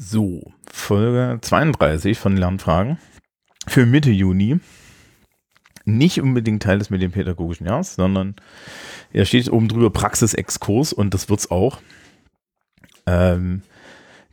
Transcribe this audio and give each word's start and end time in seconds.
So, 0.00 0.52
Folge 0.70 1.40
32 1.40 2.16
von 2.16 2.36
Lernfragen 2.36 2.98
für 3.66 3.84
Mitte 3.84 4.12
Juni. 4.12 4.60
Nicht 5.84 6.20
unbedingt 6.20 6.62
Teil 6.62 6.78
des 6.78 6.90
medienpädagogischen 6.90 7.66
Jahres, 7.66 7.96
sondern 7.96 8.36
er 9.12 9.24
steht 9.24 9.50
oben 9.50 9.66
drüber 9.66 9.90
Praxisexkurs 9.90 10.92
und 10.92 11.14
das 11.14 11.28
wird's 11.28 11.50
auch. 11.50 11.80
Ähm, 13.06 13.62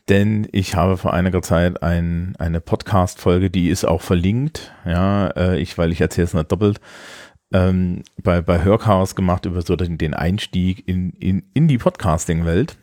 denn 0.07 0.47
ich 0.51 0.75
habe 0.75 0.97
vor 0.97 1.15
einiger 1.15 1.41
Zeit 1.41 1.81
ein, 1.81 2.35
eine 2.37 2.61
Podcast-Folge, 2.61 3.49
die 3.49 3.69
ist 3.69 3.85
auch 3.85 4.03
verlinkt, 4.03 4.71
ja, 4.85 5.29
äh, 5.29 5.59
ich, 5.59 5.79
weil 5.79 5.91
ich 5.91 5.99
erzähle 5.99 6.25
es 6.25 6.35
nicht 6.35 6.51
doppelt, 6.51 6.79
ähm, 7.51 8.03
bei, 8.21 8.39
bei 8.39 8.63
Hörchaos 8.63 9.15
gemacht 9.15 9.47
über 9.47 9.63
so 9.63 9.75
den, 9.75 9.97
den 9.97 10.13
Einstieg 10.13 10.87
in, 10.87 11.13
in, 11.13 11.49
in 11.55 11.67
die 11.67 11.79
Podcasting-Welt. 11.79 12.77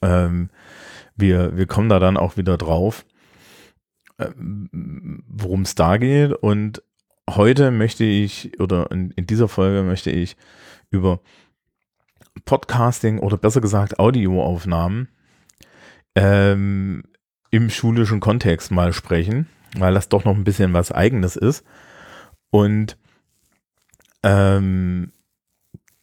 Ähm, 0.00 0.48
wir, 1.18 1.56
wir 1.56 1.66
kommen 1.66 1.88
da 1.88 1.98
dann 1.98 2.16
auch 2.16 2.36
wieder 2.36 2.56
drauf, 2.56 3.04
äh, 4.18 4.30
worum 4.36 5.62
es 5.62 5.74
da 5.74 5.96
geht. 5.96 6.32
Und 6.32 6.82
heute 7.28 7.70
möchte 7.70 8.04
ich, 8.04 8.58
oder 8.60 8.90
in, 8.90 9.10
in 9.12 9.26
dieser 9.26 9.48
Folge 9.48 9.82
möchte 9.82 10.10
ich 10.10 10.36
über 10.90 11.20
Podcasting 12.44 13.18
oder 13.18 13.36
besser 13.36 13.60
gesagt 13.60 13.98
Audioaufnahmen 13.98 15.08
ähm, 16.14 17.02
im 17.50 17.70
schulischen 17.70 18.20
Kontext 18.20 18.70
mal 18.70 18.92
sprechen, 18.92 19.48
weil 19.76 19.94
das 19.94 20.08
doch 20.08 20.24
noch 20.24 20.34
ein 20.34 20.44
bisschen 20.44 20.72
was 20.72 20.92
Eigenes 20.92 21.36
ist. 21.36 21.64
Und 22.50 22.96
ähm, 24.22 25.12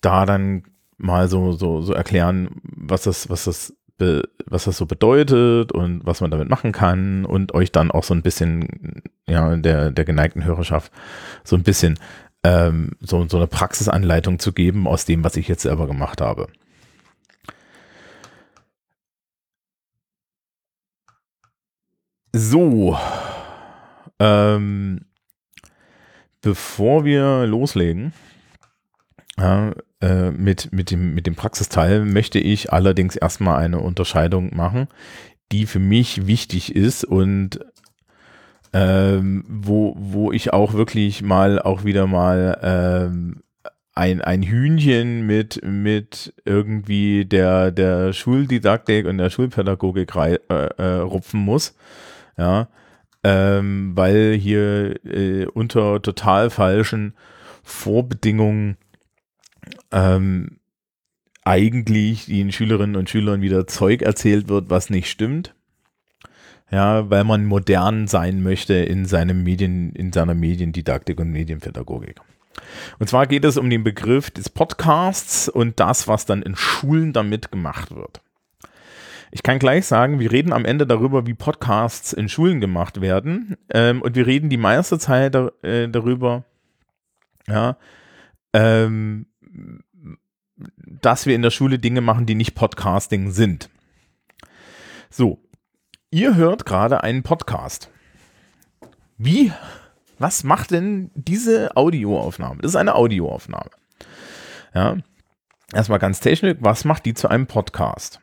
da 0.01 0.25
dann 0.25 0.63
mal 0.97 1.27
so, 1.27 1.53
so, 1.53 1.81
so 1.81 1.93
erklären, 1.93 2.61
was 2.63 3.03
das, 3.03 3.29
was 3.29 3.45
das 3.45 3.74
was 3.98 4.66
das 4.66 4.77
so 4.77 4.85
bedeutet 4.85 5.72
und 5.72 6.05
was 6.05 6.22
man 6.22 6.31
damit 6.31 6.49
machen 6.49 6.72
kann 6.72 7.26
und 7.26 7.54
euch 7.54 7.72
dann 7.72 7.91
auch 7.91 8.04
so 8.04 8.13
ein 8.13 8.21
bisschen, 8.21 9.02
ja, 9.27 9.55
der, 9.55 9.91
der 9.91 10.05
geneigten 10.05 10.43
Hörerschaft 10.43 10.91
so 11.43 11.55
ein 11.55 11.63
bisschen 11.63 11.98
ähm, 12.43 12.91
so, 12.99 13.27
so 13.27 13.37
eine 13.37 13.48
Praxisanleitung 13.48 14.40
zu 14.40 14.54
geben 14.54 14.87
aus 14.87 15.05
dem, 15.05 15.24
was 15.24 15.35
ich 15.37 15.48
jetzt 15.48 15.63
selber 15.63 15.87
gemacht 15.87 16.21
habe. 16.21 16.48
So, 22.34 22.98
ähm, 24.20 25.05
bevor 26.41 27.05
wir 27.05 27.48
loslegen, 27.48 28.13
ja, 29.37 29.74
äh, 30.05 30.31
mit, 30.31 30.71
mit, 30.71 30.91
dem, 30.91 31.15
mit 31.15 31.25
dem 31.25 31.34
Praxisteil 31.35 32.05
möchte 32.05 32.37
ich 32.37 32.71
allerdings 32.71 33.15
erstmal 33.15 33.57
eine 33.57 33.79
Unterscheidung 33.79 34.55
machen, 34.55 34.87
die 35.51 35.65
für 35.65 35.79
mich 35.79 36.27
wichtig 36.27 36.75
ist 36.75 37.03
und 37.03 37.59
ähm, 38.71 39.43
wo, 39.47 39.95
wo 39.97 40.31
ich 40.31 40.53
auch 40.53 40.73
wirklich 40.73 41.23
mal 41.23 41.59
auch 41.59 41.85
wieder 41.85 42.05
mal 42.05 42.59
ähm, 42.62 43.41
ein, 43.95 44.21
ein 44.21 44.43
Hühnchen 44.43 45.25
mit, 45.25 45.62
mit 45.65 46.34
irgendwie 46.43 47.25
der, 47.25 47.71
der 47.71 48.13
Schuldidaktik 48.13 49.07
und 49.07 49.17
der 49.17 49.31
Schulpädagogik 49.31 50.15
rei, 50.15 50.40
äh, 50.49 50.67
äh, 50.77 50.99
rupfen 50.99 51.40
muss. 51.40 51.75
Ja, 52.37 52.67
ähm, 53.23 53.93
weil 53.95 54.34
hier 54.34 55.03
äh, 55.05 55.45
unter 55.47 55.99
total 56.01 56.51
falschen 56.51 57.15
Vorbedingungen 57.63 58.77
ähm, 59.96 60.60
eigentlich 61.43 62.26
den 62.26 62.51
Schülerinnen 62.51 62.96
und 62.96 63.10
Schülern 63.10 63.41
wieder 63.41 63.65
Zeug 63.65 64.02
erzählt 64.02 64.50
wird, 64.50 64.69
was 64.69 64.90
nicht 64.90 65.09
stimmt. 65.09 65.56
Ja, 66.72 67.09
weil 67.09 67.24
man 67.24 67.46
modern 67.46 68.07
sein 68.07 68.44
möchte 68.44 68.74
in 68.74 69.06
seinem 69.06 69.44
Medien, 69.44 69.91
in 69.94 70.12
seiner 70.12 70.34
Mediendidaktik 70.34 71.19
und 71.19 71.31
Medienpädagogik. 71.31 72.19
Und 73.00 73.08
zwar 73.08 73.28
geht 73.28 73.46
es 73.46 73.58
um 73.58 73.69
den 73.69 73.84
Begriff 73.84 74.31
des 74.31 74.50
Podcasts 74.50 75.47
und 75.47 75.80
das, 75.80 76.08
was 76.08 76.25
dann 76.25 76.42
in 76.42 76.56
Schulen 76.56 77.14
damit 77.14 77.52
gemacht 77.52 77.96
wird. 77.96 78.22
Ich 79.31 79.44
kann 79.44 79.59
gleich 79.59 79.86
sagen, 79.86 80.19
wir 80.19 80.31
reden 80.31 80.53
am 80.53 80.66
Ende 80.66 80.88
darüber, 80.88 81.28
wie 81.28 81.34
Podcasts 81.34 82.14
in 82.14 82.30
Schulen 82.30 82.62
gemacht 82.62 83.02
werden. 83.02 83.58
Ähm, 83.69 84.02
und 84.02 84.16
wir 84.16 84.25
reden 84.25 84.50
die 84.50 84.58
meiste 84.58 84.98
Zeit 84.98 85.36
da, 85.36 85.52
äh, 85.62 85.88
darüber, 85.88 86.46
ja, 87.48 87.78
ähm, 88.53 89.28
dass 90.58 91.26
wir 91.26 91.36
in 91.36 91.42
der 91.42 91.52
Schule 91.52 91.80
Dinge 91.80 92.02
machen, 92.02 92.26
die 92.26 92.36
nicht 92.36 92.56
Podcasting 92.56 93.32
sind. 93.32 93.70
So, 95.10 95.40
ihr 96.12 96.36
hört 96.36 96.66
gerade 96.66 97.04
einen 97.04 97.24
Podcast. 97.24 97.90
Wie? 99.18 99.52
Was 100.18 100.44
macht 100.44 100.72
denn 100.72 101.12
diese 101.14 101.76
Audioaufnahme? 101.76 102.62
Das 102.62 102.72
ist 102.72 102.76
eine 102.76 102.96
Audioaufnahme. 102.96 103.72
Ja. 104.74 104.98
Erstmal 105.74 106.00
ganz 106.00 106.20
technisch, 106.20 106.56
was 106.60 106.86
macht 106.86 107.06
die 107.06 107.14
zu 107.14 107.28
einem 107.28 107.48
Podcast? 107.48 108.22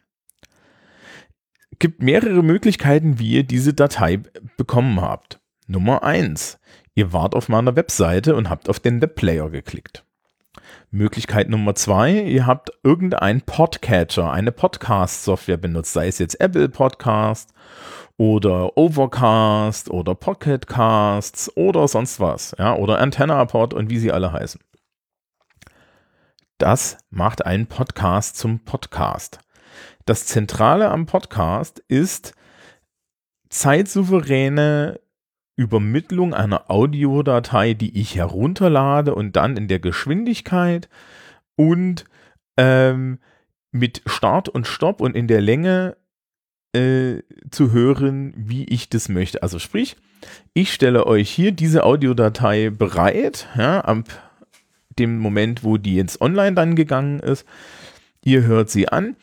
Gibt 1.79 2.03
mehrere 2.03 2.43
Möglichkeiten, 2.43 3.19
wie 3.19 3.33
ihr 3.33 3.43
diese 3.43 3.75
Datei 3.75 4.21
bekommen 4.57 5.01
habt. 5.01 5.41
Nummer 5.67 6.03
eins: 6.03 6.61
Ihr 6.95 7.13
wart 7.13 7.35
auf 7.35 7.49
meiner 7.49 7.75
Webseite 7.75 8.37
und 8.37 8.49
habt 8.49 8.69
auf 8.69 8.79
den 8.79 9.03
Webplayer 9.03 9.51
geklickt. 9.51 10.05
Möglichkeit 10.91 11.49
Nummer 11.49 11.75
zwei, 11.75 12.21
ihr 12.21 12.47
habt 12.47 12.71
irgendeinen 12.83 13.41
Podcatcher, 13.43 14.31
eine 14.31 14.53
Podcast-Software 14.53 15.57
benutzt, 15.57 15.95
sei 15.95 16.09
es 16.09 16.19
jetzt 16.19 16.41
Apple 16.41 16.69
Podcast 16.69 17.53
oder 18.19 18.77
Overcast 18.77 19.91
oder 19.91 20.15
Pocketcasts 20.15 21.57
oder 21.57 21.89
sonst 21.89 22.21
was, 22.21 22.55
ja, 22.59 22.75
oder 22.75 22.99
AntennaPod 22.99 23.73
und 23.73 23.91
wie 23.91 23.99
sie 23.99 24.13
alle 24.13 24.33
heißen. 24.33 24.61
Das 26.59 26.99
macht 27.11 27.45
einen 27.45 27.67
Podcast 27.67 28.37
zum 28.37 28.61
Podcast. 28.65 29.41
Das 30.05 30.27
Zentrale 30.27 30.91
am 30.91 31.07
Podcast 31.07 31.83
ist 31.89 32.35
zeitsouveräne 33.49 35.01
Übermittlung 35.63 36.35
einer 36.35 36.71
Audiodatei, 36.71 37.75
die 37.75 37.99
ich 37.99 38.17
herunterlade 38.17 39.15
und 39.15 39.37
dann 39.37 39.57
in 39.57 39.69
der 39.69 39.79
Geschwindigkeit 39.79 40.89
und 41.57 42.05
ähm, 42.57 43.19
mit 43.71 44.03
Start 44.07 44.49
und 44.49 44.67
Stopp 44.67 45.01
und 45.01 45.15
in 45.15 45.29
der 45.29 45.41
Länge 45.41 45.97
äh, 46.75 47.23
zu 47.51 47.71
hören, 47.71 48.35
wie 48.37 48.65
ich 48.65 48.89
das 48.89 49.09
möchte. 49.09 49.43
Also 49.43 49.61
sprich, 49.61 49.97
ich 50.53 50.73
stelle 50.73 51.07
euch 51.07 51.31
hier 51.31 51.53
diese 51.53 51.85
Audiodatei 51.85 52.71
bereit, 52.71 53.49
ja, 53.57 53.81
ab 53.81 54.05
dem 54.99 55.19
Moment, 55.19 55.65
wo 55.65 55.79
die 55.79 55.95
jetzt 55.95 56.21
online 56.21 56.55
dann 56.55 56.77
gegangen 56.77 57.21
ist. 57.21 57.47
Ihr 58.25 58.43
hört 58.43 58.69
sie 58.69 58.89
an 58.89 59.17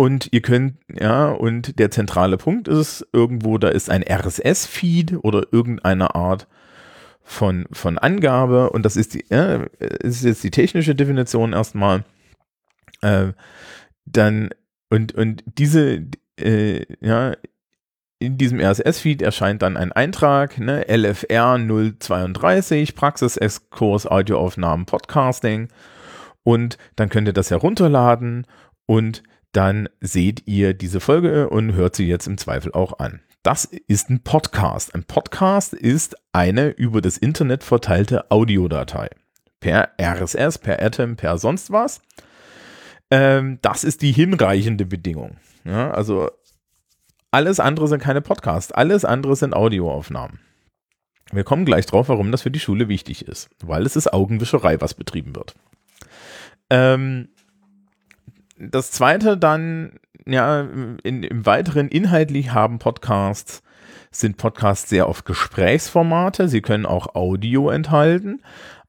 und 0.00 0.28
ihr 0.30 0.42
könnt, 0.42 0.76
ja, 0.88 1.28
und 1.28 1.80
der 1.80 1.90
zentrale 1.90 2.36
Punkt 2.36 2.68
ist 2.68 3.04
irgendwo, 3.12 3.58
da 3.58 3.68
ist 3.68 3.90
ein 3.90 4.04
RSS-Feed 4.08 5.24
oder 5.24 5.48
irgendeine 5.50 6.14
Art 6.14 6.46
von, 7.24 7.66
von 7.72 7.98
Angabe. 7.98 8.70
Und 8.70 8.84
das 8.84 8.94
ist 8.94 9.14
die, 9.14 9.24
ja, 9.28 9.64
ist 9.80 10.22
jetzt 10.22 10.44
die 10.44 10.52
technische 10.52 10.94
Definition 10.94 11.52
erstmal. 11.52 12.04
Äh, 13.00 13.32
dann, 14.04 14.50
und, 14.88 15.16
und 15.16 15.42
diese, 15.58 16.06
äh, 16.38 16.86
ja, 17.00 17.34
in 18.20 18.38
diesem 18.38 18.60
RSS-Feed 18.60 19.20
erscheint 19.20 19.62
dann 19.62 19.76
ein 19.76 19.90
Eintrag, 19.90 20.60
ne, 20.60 20.86
LFR 20.88 21.58
032, 21.58 22.94
Praxis-Exkurs, 22.94 24.06
Audioaufnahmen, 24.06 24.86
Podcasting. 24.86 25.70
Und 26.44 26.78
dann 26.94 27.08
könnt 27.08 27.26
ihr 27.26 27.34
das 27.34 27.50
herunterladen 27.50 28.46
und 28.86 29.24
dann 29.52 29.88
seht 30.00 30.46
ihr 30.46 30.74
diese 30.74 31.00
Folge 31.00 31.48
und 31.48 31.74
hört 31.74 31.96
sie 31.96 32.06
jetzt 32.06 32.26
im 32.26 32.38
Zweifel 32.38 32.72
auch 32.72 32.98
an. 32.98 33.20
Das 33.42 33.64
ist 33.64 34.10
ein 34.10 34.22
Podcast. 34.22 34.94
Ein 34.94 35.04
Podcast 35.04 35.72
ist 35.72 36.16
eine 36.32 36.68
über 36.68 37.00
das 37.00 37.16
Internet 37.16 37.64
verteilte 37.64 38.30
Audiodatei. 38.30 39.08
Per 39.60 39.90
RSS, 40.00 40.58
per 40.58 40.82
Atom, 40.82 41.16
per 41.16 41.38
sonst 41.38 41.70
was. 41.70 42.00
Ähm, 43.10 43.58
das 43.62 43.84
ist 43.84 44.02
die 44.02 44.12
hinreichende 44.12 44.84
Bedingung. 44.84 45.38
Ja, 45.64 45.90
also 45.90 46.30
alles 47.30 47.60
andere 47.60 47.88
sind 47.88 48.02
keine 48.02 48.20
Podcasts, 48.20 48.72
alles 48.72 49.04
andere 49.04 49.36
sind 49.36 49.54
Audioaufnahmen. 49.54 50.40
Wir 51.30 51.44
kommen 51.44 51.64
gleich 51.64 51.86
drauf, 51.86 52.08
warum 52.08 52.32
das 52.32 52.42
für 52.42 52.50
die 52.50 52.60
Schule 52.60 52.88
wichtig 52.88 53.26
ist, 53.26 53.50
weil 53.62 53.84
es 53.84 53.96
ist 53.96 54.12
Augenwischerei, 54.12 54.80
was 54.80 54.94
betrieben 54.94 55.36
wird. 55.36 55.54
Ähm, 56.70 57.28
das 58.58 58.90
zweite 58.90 59.36
dann, 59.36 59.92
ja, 60.26 60.60
in, 60.60 61.22
im 61.22 61.46
weiteren 61.46 61.88
inhaltlich 61.88 62.52
haben 62.52 62.78
Podcasts, 62.78 63.62
sind 64.20 64.36
Podcasts 64.36 64.88
sehr 64.88 65.08
oft 65.08 65.24
Gesprächsformate. 65.24 66.48
Sie 66.48 66.60
können 66.60 66.86
auch 66.86 67.14
Audio 67.14 67.70
enthalten. 67.70 68.40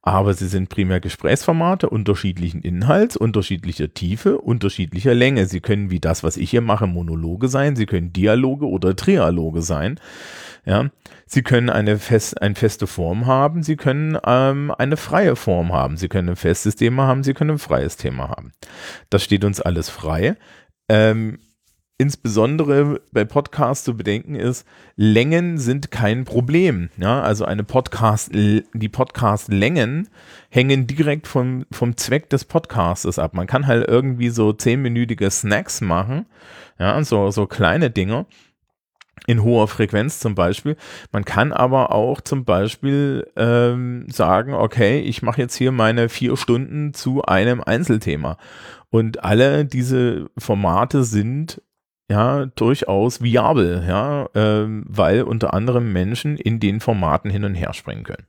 aber 0.02 0.34
sie 0.34 0.48
sind 0.48 0.70
primär 0.70 1.00
Gesprächsformate 1.02 1.90
unterschiedlichen 1.90 2.62
Inhalts, 2.62 3.18
unterschiedlicher 3.18 3.94
Tiefe, 3.94 4.40
unterschiedlicher 4.40 5.14
Länge. 5.14 5.46
Sie 5.46 5.60
können 5.60 5.92
wie 5.92 6.00
das, 6.00 6.24
was 6.24 6.38
ich 6.38 6.50
hier 6.52 6.62
mache, 6.62 6.88
Monologe 6.88 7.48
sein, 7.50 7.76
sie 7.76 7.86
können 7.86 8.14
Dialoge 8.14 8.68
oder 8.68 8.96
Trialoge 8.96 9.62
sein. 9.62 10.00
Ja, 10.66 10.90
sie 11.26 11.42
können 11.42 11.70
eine, 11.70 11.98
fest, 11.98 12.42
eine 12.42 12.56
feste 12.56 12.88
Form 12.88 13.26
haben, 13.26 13.62
sie 13.62 13.76
können 13.76 14.18
ähm, 14.26 14.74
eine 14.78 14.98
freie 14.98 15.36
Form 15.36 15.74
haben, 15.74 15.98
sie 15.98 16.08
können 16.08 16.30
ein 16.30 16.36
festes 16.36 16.76
Thema 16.76 17.08
haben, 17.08 17.24
sie 17.24 17.34
können 17.34 17.52
ein 17.52 17.60
freies 17.60 17.98
Thema 17.98 18.30
haben. 18.30 18.52
Das 19.10 19.24
steht 19.24 19.44
uns 19.44 19.60
alles 19.62 19.90
frei. 19.90 20.38
Ähm, 20.88 21.40
insbesondere 22.00 23.02
bei 23.12 23.26
Podcasts 23.26 23.84
zu 23.84 23.96
bedenken 23.96 24.36
ist, 24.36 24.66
Längen 24.96 25.58
sind 25.58 25.92
kein 25.92 26.24
Problem. 26.24 26.90
Ja, 26.98 27.22
also 27.22 27.44
eine 27.44 27.66
Podcast, 27.66 28.32
die 28.34 28.90
Podcast-Längen 28.90 30.08
hängen 30.50 30.88
direkt 30.88 31.28
vom, 31.28 31.66
vom 31.72 31.98
Zweck 31.98 32.30
des 32.30 32.46
Podcastes 32.46 33.20
ab. 33.20 33.34
Man 33.34 33.48
kann 33.48 33.68
halt 33.68 33.88
irgendwie 33.88 34.30
so 34.30 34.54
zehnminütige 34.54 35.30
Snacks 35.30 35.82
machen, 35.82 36.26
ja, 36.80 37.04
so, 37.04 37.32
so 37.32 37.46
kleine 37.46 37.92
Dinge 37.92 38.26
in 39.28 39.44
hoher 39.44 39.68
Frequenz 39.68 40.20
zum 40.20 40.34
Beispiel. 40.36 40.78
Man 41.12 41.26
kann 41.26 41.52
aber 41.52 41.92
auch 41.92 42.22
zum 42.22 42.46
Beispiel 42.46 43.28
ähm, 43.36 44.06
sagen, 44.10 44.54
okay, 44.54 45.02
ich 45.02 45.22
mache 45.22 45.42
jetzt 45.42 45.56
hier 45.56 45.74
meine 45.74 46.08
vier 46.08 46.38
Stunden 46.38 46.94
zu 46.94 47.24
einem 47.24 47.62
Einzelthema. 47.62 48.38
Und 48.90 49.24
alle 49.24 49.66
diese 49.66 50.30
Formate 50.38 51.04
sind 51.04 51.62
ja 52.10 52.46
durchaus 52.48 53.22
viabel, 53.22 53.86
ja, 53.88 54.30
ähm, 54.36 54.84
weil 54.88 55.24
unter 55.24 55.54
anderem 55.54 55.94
Menschen 55.94 56.38
in 56.38 56.60
den 56.60 56.80
Formaten 56.80 57.30
hin 57.30 57.44
und 57.44 57.56
her 57.56 57.74
springen 57.74 58.04
können. 58.04 58.28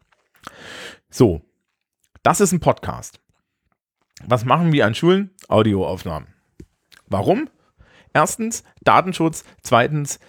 So, 1.09 1.43
das 2.23 2.41
ist 2.41 2.53
ein 2.53 2.61
Podcast. 2.61 3.21
Was 4.27 4.44
machen 4.44 4.73
wir 4.73 4.87
an 4.87 4.94
Schulen? 4.94 5.31
Audioaufnahmen. 5.49 6.29
Warum? 7.06 7.49
Erstens 8.12 8.65
Datenschutz, 8.82 9.44
zweitens 9.62 10.21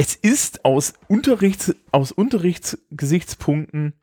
es 0.00 0.14
ist 0.14 0.64
aus, 0.64 0.94
Unterrichts, 1.08 1.74
aus 1.90 2.12
Unterrichtsgesichtspunkten 2.12 3.94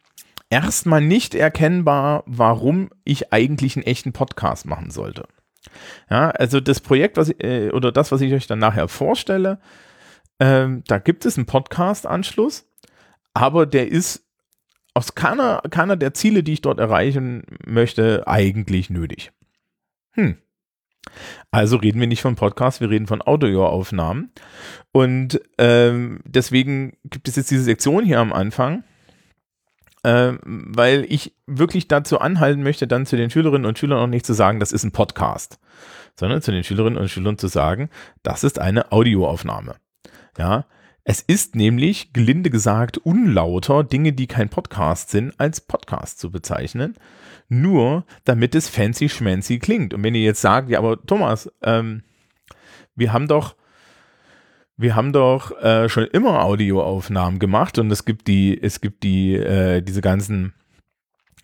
erstmal 0.49 0.99
nicht 0.99 1.35
erkennbar, 1.35 2.23
warum 2.25 2.89
ich 3.05 3.31
eigentlich 3.31 3.77
einen 3.77 3.85
echten 3.85 4.11
Podcast 4.11 4.65
machen 4.65 4.91
sollte. 4.91 5.25
Ja, 6.09 6.29
also 6.31 6.59
das 6.59 6.79
Projekt, 6.79 7.17
was 7.17 7.29
äh, 7.39 7.71
oder 7.71 7.91
das, 7.91 8.11
was 8.11 8.21
ich 8.21 8.33
euch 8.33 8.47
dann 8.47 8.59
nachher 8.59 8.87
vorstelle, 8.87 9.59
ähm, 10.39 10.83
da 10.87 10.97
gibt 10.97 11.25
es 11.25 11.37
einen 11.37 11.45
Podcast-Anschluss, 11.45 12.67
aber 13.33 13.65
der 13.65 13.89
ist 13.89 14.25
aus 14.93 15.15
keiner, 15.15 15.61
keiner 15.69 15.97
der 15.97 16.13
Ziele, 16.13 16.43
die 16.43 16.53
ich 16.53 16.61
dort 16.61 16.79
erreichen 16.79 17.43
möchte, 17.65 18.27
eigentlich 18.27 18.89
nötig. 18.89 19.31
Hm. 20.11 20.37
Also 21.51 21.77
reden 21.77 21.99
wir 21.99 22.07
nicht 22.07 22.21
von 22.21 22.35
Podcast, 22.35 22.81
wir 22.81 22.89
reden 22.89 23.07
von 23.07 23.21
Audioaufnahmen. 23.21 24.31
Und 24.91 25.39
ähm, 25.57 26.21
deswegen 26.25 26.97
gibt 27.03 27.27
es 27.27 27.35
jetzt 27.35 27.51
diese 27.51 27.63
Sektion 27.63 28.05
hier 28.05 28.19
am 28.19 28.33
Anfang, 28.33 28.83
weil 30.43 31.05
ich 31.09 31.33
wirklich 31.47 31.87
dazu 31.87 32.19
anhalten 32.19 32.61
möchte, 32.61 32.87
dann 32.87 33.05
zu 33.05 33.17
den 33.17 33.31
Schülerinnen 33.31 33.65
und 33.65 33.79
Schülern 33.79 33.99
auch 33.99 34.07
nicht 34.07 34.25
zu 34.25 34.33
sagen, 34.33 34.59
das 34.59 34.71
ist 34.71 34.83
ein 34.83 34.91
Podcast, 34.91 35.59
sondern 36.15 36.43
zu 36.43 36.51
den 36.51 36.63
Schülerinnen 36.63 36.99
und 36.99 37.09
Schülern 37.09 37.39
zu 37.39 37.47
sagen, 37.47 37.89
das 38.21 38.43
ist 38.43 38.59
eine 38.59 38.91
Audioaufnahme. 38.91 39.75
Ja, 40.37 40.65
es 41.03 41.21
ist 41.21 41.55
nämlich, 41.55 42.13
gelinde 42.13 42.49
gesagt, 42.49 42.97
unlauter, 42.99 43.83
Dinge, 43.83 44.13
die 44.13 44.27
kein 44.27 44.49
Podcast 44.49 45.09
sind, 45.09 45.33
als 45.39 45.61
Podcast 45.61 46.19
zu 46.19 46.31
bezeichnen. 46.31 46.95
Nur, 47.47 48.05
damit 48.25 48.53
es 48.53 48.69
fancy 48.69 49.09
schmancy 49.09 49.59
klingt. 49.59 49.93
Und 49.93 50.03
wenn 50.03 50.15
ihr 50.15 50.23
jetzt 50.23 50.41
sagt, 50.41 50.69
ja, 50.69 50.79
aber 50.79 51.03
Thomas, 51.03 51.51
ähm, 51.61 52.03
wir 52.95 53.11
haben 53.11 53.27
doch 53.27 53.55
wir 54.77 54.95
haben 54.95 55.13
doch 55.13 55.51
äh, 55.61 55.87
schon 55.87 56.05
immer 56.05 56.43
Audioaufnahmen 56.43 57.39
gemacht 57.39 57.79
und 57.79 57.89
es 57.91 58.05
gibt 58.05 58.27
die, 58.27 58.61
es 58.61 58.81
gibt 58.81 59.03
die, 59.03 59.35
äh, 59.35 59.81
diese 59.81 60.01
ganzen, 60.01 60.53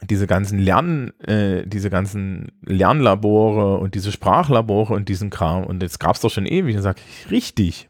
diese 0.09 0.27
ganzen 0.27 0.59
Lern, 0.59 1.11
äh, 1.19 1.65
diese 1.65 1.89
ganzen 1.89 2.51
Lernlabore 2.65 3.77
und 3.77 3.95
diese 3.95 4.11
Sprachlabore 4.11 4.93
und 4.93 5.07
diesen 5.07 5.29
Kram 5.29 5.63
und 5.63 5.81
jetzt 5.81 5.99
gab 5.99 6.15
es 6.15 6.21
doch 6.21 6.31
schon 6.31 6.45
ewig. 6.45 6.75
Und 6.75 6.81
sage 6.81 7.01
ich, 7.07 7.31
richtig. 7.31 7.87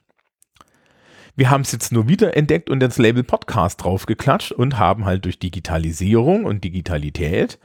Wir 1.36 1.50
haben 1.50 1.62
es 1.62 1.72
jetzt 1.72 1.92
nur 1.94 2.08
wieder 2.08 2.36
entdeckt 2.36 2.70
und 2.70 2.82
das 2.82 2.98
Label 2.98 3.24
Podcast 3.24 3.84
draufgeklatscht 3.84 4.52
und 4.52 4.78
haben 4.78 5.06
halt 5.06 5.26
durch 5.26 5.40
Digitalisierung 5.40 6.44
und 6.44 6.64
Digitalität 6.64 7.58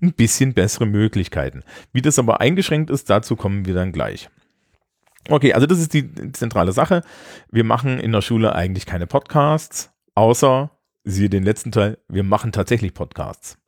ein 0.00 0.12
bisschen 0.14 0.54
bessere 0.54 0.86
Möglichkeiten. 0.86 1.62
Wie 1.92 2.00
das 2.00 2.18
aber 2.18 2.40
eingeschränkt 2.40 2.90
ist, 2.90 3.10
dazu 3.10 3.34
kommen 3.34 3.66
wir 3.66 3.74
dann 3.74 3.92
gleich. 3.92 4.30
Okay, 5.28 5.52
also 5.52 5.66
das 5.66 5.78
ist 5.78 5.92
die 5.92 6.32
zentrale 6.32 6.72
Sache. 6.72 7.02
Wir 7.50 7.64
machen 7.64 8.00
in 8.00 8.12
der 8.12 8.22
Schule 8.22 8.54
eigentlich 8.54 8.86
keine 8.86 9.06
Podcasts, 9.06 9.90
außer, 10.14 10.70
siehe 11.04 11.28
den 11.28 11.44
letzten 11.44 11.70
Teil, 11.70 11.98
wir 12.08 12.22
machen 12.22 12.52
tatsächlich 12.52 12.94
Podcasts. 12.94 13.58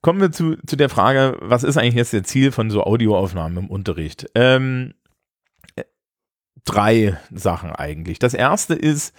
Kommen 0.00 0.20
wir 0.20 0.32
zu, 0.32 0.56
zu 0.66 0.76
der 0.76 0.88
Frage, 0.88 1.36
was 1.40 1.64
ist 1.64 1.76
eigentlich 1.76 1.94
jetzt 1.94 2.12
der 2.12 2.24
Ziel 2.24 2.52
von 2.52 2.70
so 2.70 2.84
Audioaufnahmen 2.84 3.64
im 3.64 3.70
Unterricht? 3.70 4.26
Ähm, 4.34 4.94
drei 6.64 7.18
Sachen 7.32 7.70
eigentlich. 7.70 8.18
Das 8.18 8.34
erste 8.34 8.74
ist 8.74 9.14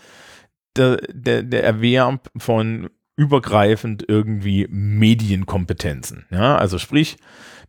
der, 0.75 0.97
der, 1.09 1.43
der 1.43 1.63
Erwerb 1.63 2.29
von 2.37 2.89
übergreifend 3.15 4.05
irgendwie 4.07 4.67
Medienkompetenzen. 4.69 6.25
Ja, 6.31 6.57
also 6.57 6.77
sprich, 6.79 7.17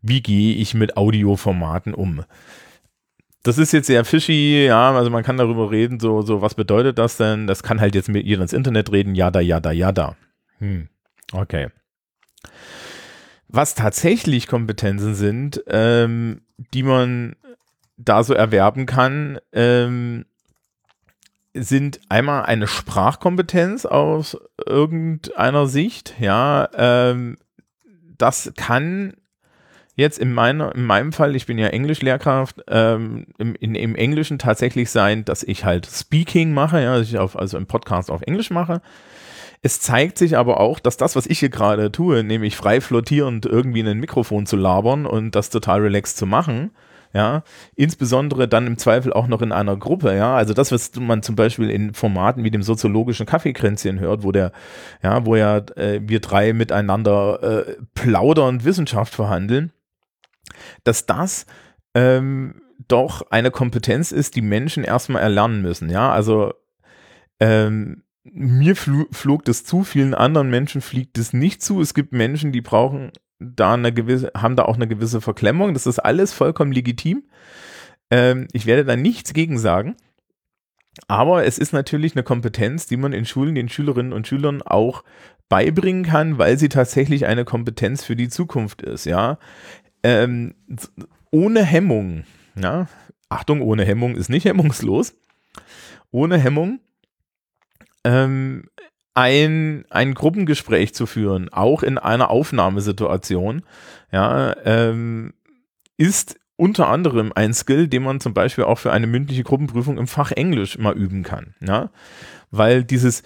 wie 0.02 0.22
gehe 0.22 0.56
ich 0.56 0.74
mit 0.74 0.96
Audioformaten 0.96 1.94
um? 1.94 2.24
Das 3.44 3.58
ist 3.58 3.72
jetzt 3.72 3.86
sehr 3.86 4.04
fishy, 4.06 4.64
ja, 4.64 4.92
also 4.92 5.10
man 5.10 5.22
kann 5.22 5.36
darüber 5.36 5.70
reden, 5.70 6.00
so, 6.00 6.22
so, 6.22 6.40
was 6.40 6.54
bedeutet 6.54 6.98
das 6.98 7.18
denn? 7.18 7.46
Das 7.46 7.62
kann 7.62 7.78
halt 7.78 7.94
jetzt 7.94 8.08
mit 8.08 8.24
ihr 8.24 8.40
ins 8.40 8.54
Internet 8.54 8.90
reden, 8.90 9.14
ja, 9.14 9.30
da, 9.30 9.40
ja, 9.40 9.60
da, 9.60 9.70
ja, 9.70 9.92
da. 9.92 10.16
Hm, 10.58 10.88
okay. 11.32 11.68
Was 13.48 13.74
tatsächlich 13.74 14.46
Kompetenzen 14.46 15.14
sind, 15.14 15.62
ähm, 15.68 16.40
die 16.72 16.82
man 16.82 17.36
da 17.98 18.24
so 18.24 18.32
erwerben 18.32 18.86
kann, 18.86 19.38
ähm, 19.52 20.24
sind 21.52 22.00
einmal 22.08 22.46
eine 22.46 22.66
Sprachkompetenz 22.66 23.84
aus 23.84 24.38
irgendeiner 24.66 25.66
Sicht, 25.66 26.14
ja, 26.18 26.66
ähm, 26.74 27.36
das 28.16 28.52
kann 28.56 29.14
jetzt 29.96 30.18
in, 30.18 30.32
meiner, 30.32 30.74
in 30.74 30.84
meinem 30.84 31.12
Fall, 31.12 31.36
ich 31.36 31.46
bin 31.46 31.58
ja 31.58 31.68
Englischlehrkraft, 31.68 32.62
ähm, 32.68 33.26
im, 33.38 33.54
in, 33.54 33.74
im 33.74 33.94
Englischen 33.94 34.38
tatsächlich 34.38 34.90
sein, 34.90 35.24
dass 35.24 35.42
ich 35.42 35.64
halt 35.64 35.86
Speaking 35.86 36.52
mache, 36.52 36.82
ja, 36.82 36.98
dass 36.98 37.08
ich 37.08 37.18
auf, 37.18 37.38
also 37.38 37.56
im 37.56 37.66
Podcast 37.66 38.10
auf 38.10 38.22
Englisch 38.22 38.50
mache. 38.50 38.80
Es 39.62 39.80
zeigt 39.80 40.18
sich 40.18 40.36
aber 40.36 40.60
auch, 40.60 40.78
dass 40.78 40.98
das, 40.98 41.16
was 41.16 41.26
ich 41.26 41.38
hier 41.38 41.48
gerade 41.48 41.90
tue, 41.90 42.22
nämlich 42.22 42.54
frei 42.54 42.80
flottierend 42.82 43.46
irgendwie 43.46 43.80
in 43.80 43.88
ein 43.88 43.98
Mikrofon 43.98 44.44
zu 44.44 44.56
labern 44.56 45.06
und 45.06 45.34
das 45.34 45.48
total 45.48 45.80
relaxed 45.80 46.18
zu 46.18 46.26
machen, 46.26 46.70
ja, 47.14 47.44
insbesondere 47.76 48.48
dann 48.48 48.66
im 48.66 48.76
Zweifel 48.76 49.12
auch 49.12 49.28
noch 49.28 49.40
in 49.40 49.52
einer 49.52 49.76
Gruppe, 49.76 50.14
ja, 50.16 50.34
also 50.34 50.52
das, 50.52 50.72
was 50.72 50.90
man 50.96 51.22
zum 51.22 51.36
Beispiel 51.36 51.70
in 51.70 51.94
Formaten 51.94 52.42
wie 52.42 52.50
dem 52.50 52.62
soziologischen 52.62 53.24
Kaffeekränzchen 53.24 54.00
hört, 54.00 54.24
wo 54.24 54.32
der, 54.32 54.52
ja, 55.02 55.24
wo 55.24 55.36
ja 55.36 55.58
äh, 55.76 56.00
wir 56.02 56.20
drei 56.20 56.52
miteinander 56.52 57.42
äh, 57.42 57.76
plaudern, 57.94 58.64
Wissenschaft 58.64 59.14
verhandeln, 59.14 59.72
dass 60.84 61.06
das 61.06 61.46
ähm, 61.94 62.60
doch 62.88 63.30
eine 63.30 63.50
Kompetenz 63.50 64.12
ist, 64.12 64.36
die 64.36 64.42
Menschen 64.42 64.84
erstmal 64.84 65.22
erlernen 65.22 65.62
müssen. 65.62 65.90
Ja, 65.90 66.12
also 66.12 66.52
ähm, 67.40 68.02
mir 68.24 68.74
fl 68.74 69.06
flog 69.12 69.44
das 69.44 69.64
zu, 69.64 69.84
vielen 69.84 70.14
anderen 70.14 70.50
Menschen 70.50 70.80
fliegt 70.80 71.18
es 71.18 71.32
nicht 71.32 71.62
zu. 71.62 71.80
Es 71.80 71.94
gibt 71.94 72.12
Menschen, 72.12 72.52
die 72.52 72.62
brauchen 72.62 73.12
da 73.38 73.74
eine 73.74 73.92
gewisse, 73.92 74.32
haben 74.36 74.56
da 74.56 74.64
auch 74.64 74.76
eine 74.76 74.88
gewisse 74.88 75.20
Verklemmung. 75.20 75.74
Das 75.74 75.86
ist 75.86 75.98
alles 75.98 76.32
vollkommen 76.32 76.72
legitim. 76.72 77.24
Ähm, 78.10 78.48
ich 78.52 78.66
werde 78.66 78.84
da 78.84 78.96
nichts 78.96 79.32
gegen 79.34 79.58
sagen. 79.58 79.96
Aber 81.08 81.44
es 81.44 81.58
ist 81.58 81.72
natürlich 81.72 82.14
eine 82.14 82.22
Kompetenz, 82.22 82.86
die 82.86 82.96
man 82.96 83.12
in 83.12 83.26
Schulen 83.26 83.56
den 83.56 83.68
Schülerinnen 83.68 84.12
und 84.12 84.28
Schülern 84.28 84.62
auch 84.62 85.02
beibringen 85.48 86.04
kann, 86.04 86.38
weil 86.38 86.58
sie 86.58 86.68
tatsächlich 86.68 87.26
eine 87.26 87.44
Kompetenz 87.44 88.04
für 88.04 88.16
die 88.16 88.28
Zukunft 88.28 88.80
ist. 88.82 89.04
Ja, 89.04 89.38
ähm, 90.04 90.54
ohne 91.32 91.64
Hemmung, 91.64 92.24
ja, 92.54 92.86
Achtung, 93.28 93.60
ohne 93.62 93.84
Hemmung 93.84 94.14
ist 94.14 94.28
nicht 94.28 94.44
hemmungslos, 94.44 95.14
ohne 96.12 96.38
Hemmung 96.38 96.78
ähm, 98.04 98.68
ein, 99.14 99.84
ein 99.90 100.14
Gruppengespräch 100.14 100.94
zu 100.94 101.06
führen, 101.06 101.48
auch 101.52 101.82
in 101.82 101.98
einer 101.98 102.30
Aufnahmesituation, 102.30 103.62
ja, 104.12 104.54
ähm, 104.64 105.32
ist 105.96 106.38
unter 106.56 106.88
anderem 106.88 107.32
ein 107.34 107.54
Skill, 107.54 107.88
den 107.88 108.04
man 108.04 108.20
zum 108.20 108.34
Beispiel 108.34 108.64
auch 108.64 108.78
für 108.78 108.92
eine 108.92 109.06
mündliche 109.06 109.42
Gruppenprüfung 109.42 109.98
im 109.98 110.06
Fach 110.06 110.30
Englisch 110.30 110.78
mal 110.78 110.96
üben 110.96 111.22
kann, 111.22 111.54
ja, 111.60 111.90
weil 112.50 112.84
dieses 112.84 113.22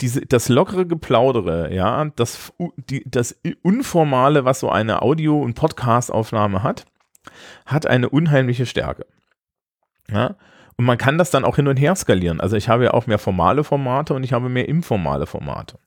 diese, 0.00 0.22
das 0.22 0.48
lockere 0.48 0.86
Geplaudere, 0.86 1.72
ja, 1.74 2.04
das, 2.16 2.52
die, 2.76 3.02
das 3.06 3.38
Unformale, 3.62 4.44
was 4.44 4.60
so 4.60 4.70
eine 4.70 5.02
Audio- 5.02 5.40
und 5.40 5.54
Podcast-Aufnahme 5.54 6.62
hat, 6.62 6.84
hat 7.66 7.86
eine 7.86 8.08
unheimliche 8.08 8.66
Stärke. 8.66 9.06
Ja, 10.10 10.36
und 10.76 10.84
man 10.84 10.98
kann 10.98 11.18
das 11.18 11.30
dann 11.30 11.44
auch 11.44 11.56
hin 11.56 11.68
und 11.68 11.76
her 11.76 11.94
skalieren. 11.94 12.40
Also 12.40 12.56
ich 12.56 12.68
habe 12.68 12.84
ja 12.84 12.90
auch 12.92 13.06
mehr 13.06 13.18
formale 13.18 13.64
Formate 13.64 14.14
und 14.14 14.24
ich 14.24 14.32
habe 14.32 14.48
mehr 14.48 14.68
informale 14.68 15.26
Formate 15.26 15.78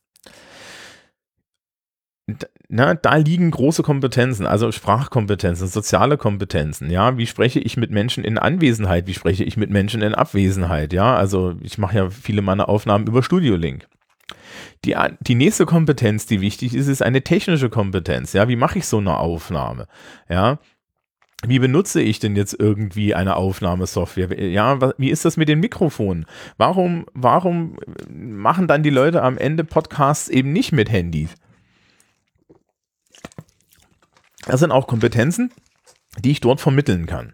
na, 2.70 2.94
da 2.96 3.16
liegen 3.16 3.52
große 3.52 3.84
Kompetenzen, 3.84 4.46
also 4.46 4.72
Sprachkompetenzen, 4.72 5.68
soziale 5.68 6.18
Kompetenzen, 6.18 6.90
ja, 6.90 7.18
wie 7.18 7.26
spreche 7.26 7.60
ich 7.60 7.78
mit 7.78 7.92
Menschen 7.92 8.26
in 8.26 8.38
Anwesenheit, 8.38 9.08
wie 9.08 9.14
spreche 9.14 9.46
ich 9.46 9.56
mit 9.56 9.70
Menschen 9.70 10.02
in 10.02 10.14
Abwesenheit, 10.14 10.92
ja, 10.92 11.16
also 11.16 11.56
ich 11.62 11.78
mache 11.78 11.96
ja 11.96 12.10
viele 12.10 12.42
meiner 12.42 12.68
Aufnahmen 12.68 13.08
über 13.08 13.24
Studio 13.24 13.56
Link. 13.56 13.88
Die, 14.86 14.96
die 15.22 15.36
nächste 15.36 15.66
Kompetenz, 15.66 16.26
die 16.26 16.42
wichtig 16.42 16.76
ist, 16.76 16.88
ist 16.88 17.02
eine 17.02 17.24
technische 17.24 17.70
Kompetenz, 17.70 18.34
ja, 18.34 18.48
wie 18.48 18.56
mache 18.56 18.80
ich 18.80 18.86
so 18.86 18.98
eine 18.98 19.18
Aufnahme, 19.18 19.88
ja, 20.30 20.60
wie 21.44 21.60
benutze 21.60 22.02
ich 22.02 22.20
denn 22.20 22.36
jetzt 22.36 22.56
irgendwie 22.58 23.14
eine 23.14 23.36
Aufnahmesoftware? 23.36 24.40
Ja, 24.50 24.94
wie 24.98 25.12
ist 25.12 25.24
das 25.24 25.38
mit 25.38 25.48
den 25.48 25.60
Mikrofonen? 25.60 26.26
Warum, 26.58 27.06
warum 27.14 27.78
machen 28.10 28.68
dann 28.68 28.82
die 28.82 28.90
Leute 28.90 29.22
am 29.22 29.38
Ende 29.38 29.64
Podcasts 29.64 30.30
eben 30.30 30.52
nicht 30.52 30.72
mit 30.72 30.90
Handys? 30.90 31.36
Das 34.46 34.62
sind 34.62 34.72
auch 34.72 34.88
Kompetenzen, 34.88 35.54
die 36.20 36.32
ich 36.32 36.40
dort 36.40 36.60
vermitteln 36.60 37.06
kann. 37.06 37.34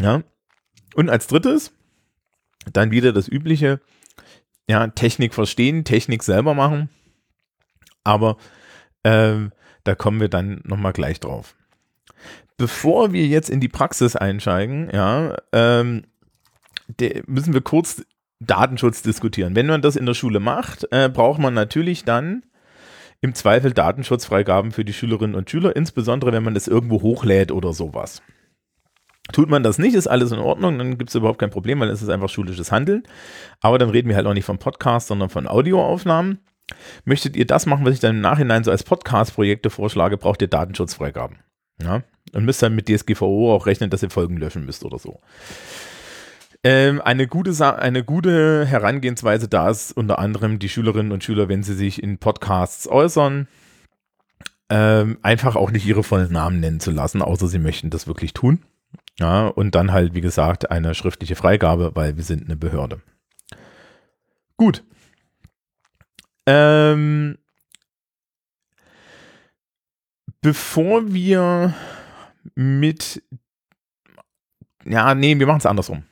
Ja. 0.00 0.22
Und 0.96 1.10
als 1.10 1.28
drittes, 1.28 1.72
dann 2.72 2.90
wieder 2.90 3.12
das 3.12 3.28
übliche, 3.28 3.80
ja, 4.68 4.86
Technik 4.88 5.34
verstehen, 5.34 5.84
Technik 5.84 6.22
selber 6.22 6.54
machen. 6.54 6.88
Aber 8.02 8.36
ähm, 9.04 9.52
da 9.84 9.94
kommen 9.94 10.20
wir 10.20 10.28
dann 10.28 10.60
nochmal 10.64 10.92
gleich 10.92 11.20
drauf. 11.20 11.54
Bevor 12.56 13.12
wir 13.12 13.26
jetzt 13.26 13.50
in 13.50 13.60
die 13.60 13.68
Praxis 13.68 14.16
einsteigen, 14.16 14.90
ja, 14.92 15.36
ähm, 15.52 16.04
müssen 17.26 17.52
wir 17.52 17.60
kurz 17.60 18.04
Datenschutz 18.40 19.02
diskutieren. 19.02 19.56
Wenn 19.56 19.66
man 19.66 19.82
das 19.82 19.96
in 19.96 20.06
der 20.06 20.14
Schule 20.14 20.40
macht, 20.40 20.86
äh, 20.90 21.08
braucht 21.08 21.40
man 21.40 21.54
natürlich 21.54 22.04
dann 22.04 22.44
im 23.20 23.34
Zweifel 23.34 23.72
Datenschutzfreigaben 23.72 24.70
für 24.70 24.84
die 24.84 24.92
Schülerinnen 24.92 25.34
und 25.34 25.50
Schüler, 25.50 25.74
insbesondere 25.74 26.32
wenn 26.32 26.42
man 26.42 26.56
es 26.56 26.68
irgendwo 26.68 27.00
hochlädt 27.00 27.52
oder 27.52 27.72
sowas. 27.72 28.22
Tut 29.32 29.48
man 29.48 29.62
das 29.62 29.78
nicht, 29.78 29.94
ist 29.94 30.06
alles 30.06 30.32
in 30.32 30.38
Ordnung, 30.38 30.78
dann 30.78 30.98
gibt 30.98 31.10
es 31.10 31.14
überhaupt 31.16 31.38
kein 31.38 31.50
Problem, 31.50 31.80
weil 31.80 31.88
es 31.88 32.02
ist 32.02 32.10
einfach 32.10 32.28
schulisches 32.28 32.70
Handeln. 32.70 33.04
Aber 33.60 33.78
dann 33.78 33.90
reden 33.90 34.08
wir 34.08 34.16
halt 34.16 34.26
auch 34.26 34.34
nicht 34.34 34.44
vom 34.44 34.58
Podcast, 34.58 35.08
sondern 35.08 35.30
von 35.30 35.46
Audioaufnahmen. 35.46 36.40
Möchtet 37.04 37.36
ihr 37.36 37.46
das 37.46 37.66
machen, 37.66 37.84
was 37.84 37.94
ich 37.94 38.00
dann 38.00 38.16
im 38.16 38.20
Nachhinein 38.20 38.64
so 38.64 38.70
als 38.70 38.84
Podcast-Projekte 38.84 39.70
vorschlage, 39.70 40.18
braucht 40.18 40.42
ihr 40.42 40.48
Datenschutzfreigaben. 40.48 41.38
Ja? 41.82 42.02
Und 42.32 42.44
müsst 42.44 42.62
dann 42.62 42.74
mit 42.74 42.88
DSGVO 42.88 43.54
auch 43.54 43.66
rechnen, 43.66 43.90
dass 43.90 44.02
ihr 44.02 44.10
Folgen 44.10 44.36
löschen 44.36 44.66
müsst 44.66 44.84
oder 44.84 44.98
so. 44.98 45.20
Ähm, 46.62 47.02
eine, 47.02 47.26
gute 47.26 47.78
eine 47.78 48.04
gute 48.04 48.64
Herangehensweise 48.64 49.48
da 49.48 49.68
ist 49.68 49.92
unter 49.92 50.18
anderem 50.18 50.58
die 50.58 50.70
Schülerinnen 50.70 51.12
und 51.12 51.22
Schüler, 51.22 51.48
wenn 51.48 51.62
sie 51.62 51.74
sich 51.74 52.02
in 52.02 52.16
Podcasts 52.16 52.88
äußern, 52.88 53.48
ähm, 54.70 55.18
einfach 55.20 55.56
auch 55.56 55.70
nicht 55.70 55.86
ihre 55.86 56.02
vollen 56.02 56.32
Namen 56.32 56.60
nennen 56.60 56.80
zu 56.80 56.90
lassen, 56.90 57.20
außer 57.20 57.48
sie 57.48 57.58
möchten 57.58 57.90
das 57.90 58.06
wirklich 58.06 58.32
tun. 58.32 58.62
Ja, 59.18 59.46
und 59.46 59.74
dann 59.74 59.92
halt, 59.92 60.14
wie 60.14 60.20
gesagt, 60.20 60.70
eine 60.70 60.94
schriftliche 60.94 61.36
Freigabe, 61.36 61.92
weil 61.94 62.16
wir 62.16 62.24
sind 62.24 62.44
eine 62.44 62.56
Behörde. 62.56 63.00
Gut. 64.56 64.84
Ähm, 66.46 67.38
bevor 70.40 71.12
wir 71.12 71.74
mit 72.54 73.22
ja, 74.84 75.14
nee, 75.14 75.38
wir 75.38 75.46
machen 75.46 75.58
es 75.58 75.66
andersrum 75.66 76.04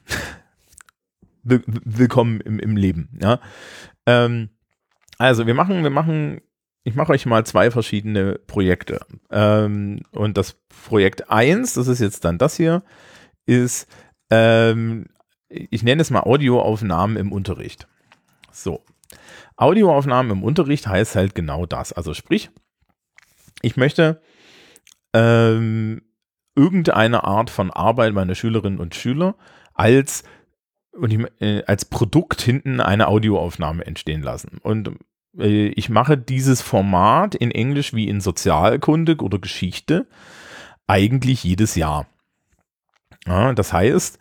willkommen 1.42 2.40
im, 2.40 2.58
im 2.58 2.76
Leben. 2.76 3.08
Ja? 3.20 3.40
Ähm, 4.06 4.50
also 5.18 5.46
wir 5.46 5.54
machen, 5.54 5.82
wir 5.82 5.90
machen, 5.90 6.40
ich 6.84 6.94
mache 6.94 7.12
euch 7.12 7.26
mal 7.26 7.44
zwei 7.46 7.70
verschiedene 7.70 8.38
Projekte. 8.46 9.00
Ähm, 9.30 10.00
und 10.12 10.36
das 10.36 10.56
Projekt 10.86 11.30
1, 11.30 11.74
das 11.74 11.88
ist 11.88 12.00
jetzt 12.00 12.24
dann 12.24 12.38
das 12.38 12.56
hier, 12.56 12.82
ist, 13.46 13.86
ähm, 14.30 15.06
ich 15.48 15.82
nenne 15.82 16.02
es 16.02 16.10
mal 16.10 16.20
Audioaufnahmen 16.20 17.16
im 17.16 17.32
Unterricht. 17.32 17.86
So. 18.50 18.84
Audioaufnahmen 19.56 20.32
im 20.32 20.42
Unterricht 20.42 20.86
heißt 20.86 21.14
halt 21.14 21.34
genau 21.34 21.66
das. 21.66 21.92
Also 21.92 22.14
sprich, 22.14 22.50
ich 23.60 23.76
möchte 23.76 24.20
ähm, 25.12 26.02
irgendeine 26.56 27.24
Art 27.24 27.50
von 27.50 27.70
Arbeit 27.70 28.12
meiner 28.12 28.34
Schülerinnen 28.34 28.80
und 28.80 28.94
Schüler 28.94 29.36
als 29.74 30.24
und 30.92 31.10
ich, 31.10 31.26
äh, 31.40 31.64
als 31.64 31.84
Produkt 31.86 32.42
hinten 32.42 32.80
eine 32.80 33.08
Audioaufnahme 33.08 33.86
entstehen 33.86 34.22
lassen. 34.22 34.58
Und 34.62 34.90
ich 35.34 35.88
mache 35.88 36.18
dieses 36.18 36.60
Format 36.60 37.34
in 37.34 37.50
Englisch 37.50 37.94
wie 37.94 38.08
in 38.08 38.20
Sozialkunde 38.20 39.16
oder 39.16 39.38
Geschichte 39.38 40.06
eigentlich 40.86 41.44
jedes 41.44 41.74
Jahr. 41.74 42.06
Ja, 43.26 43.52
das 43.54 43.72
heißt, 43.72 44.18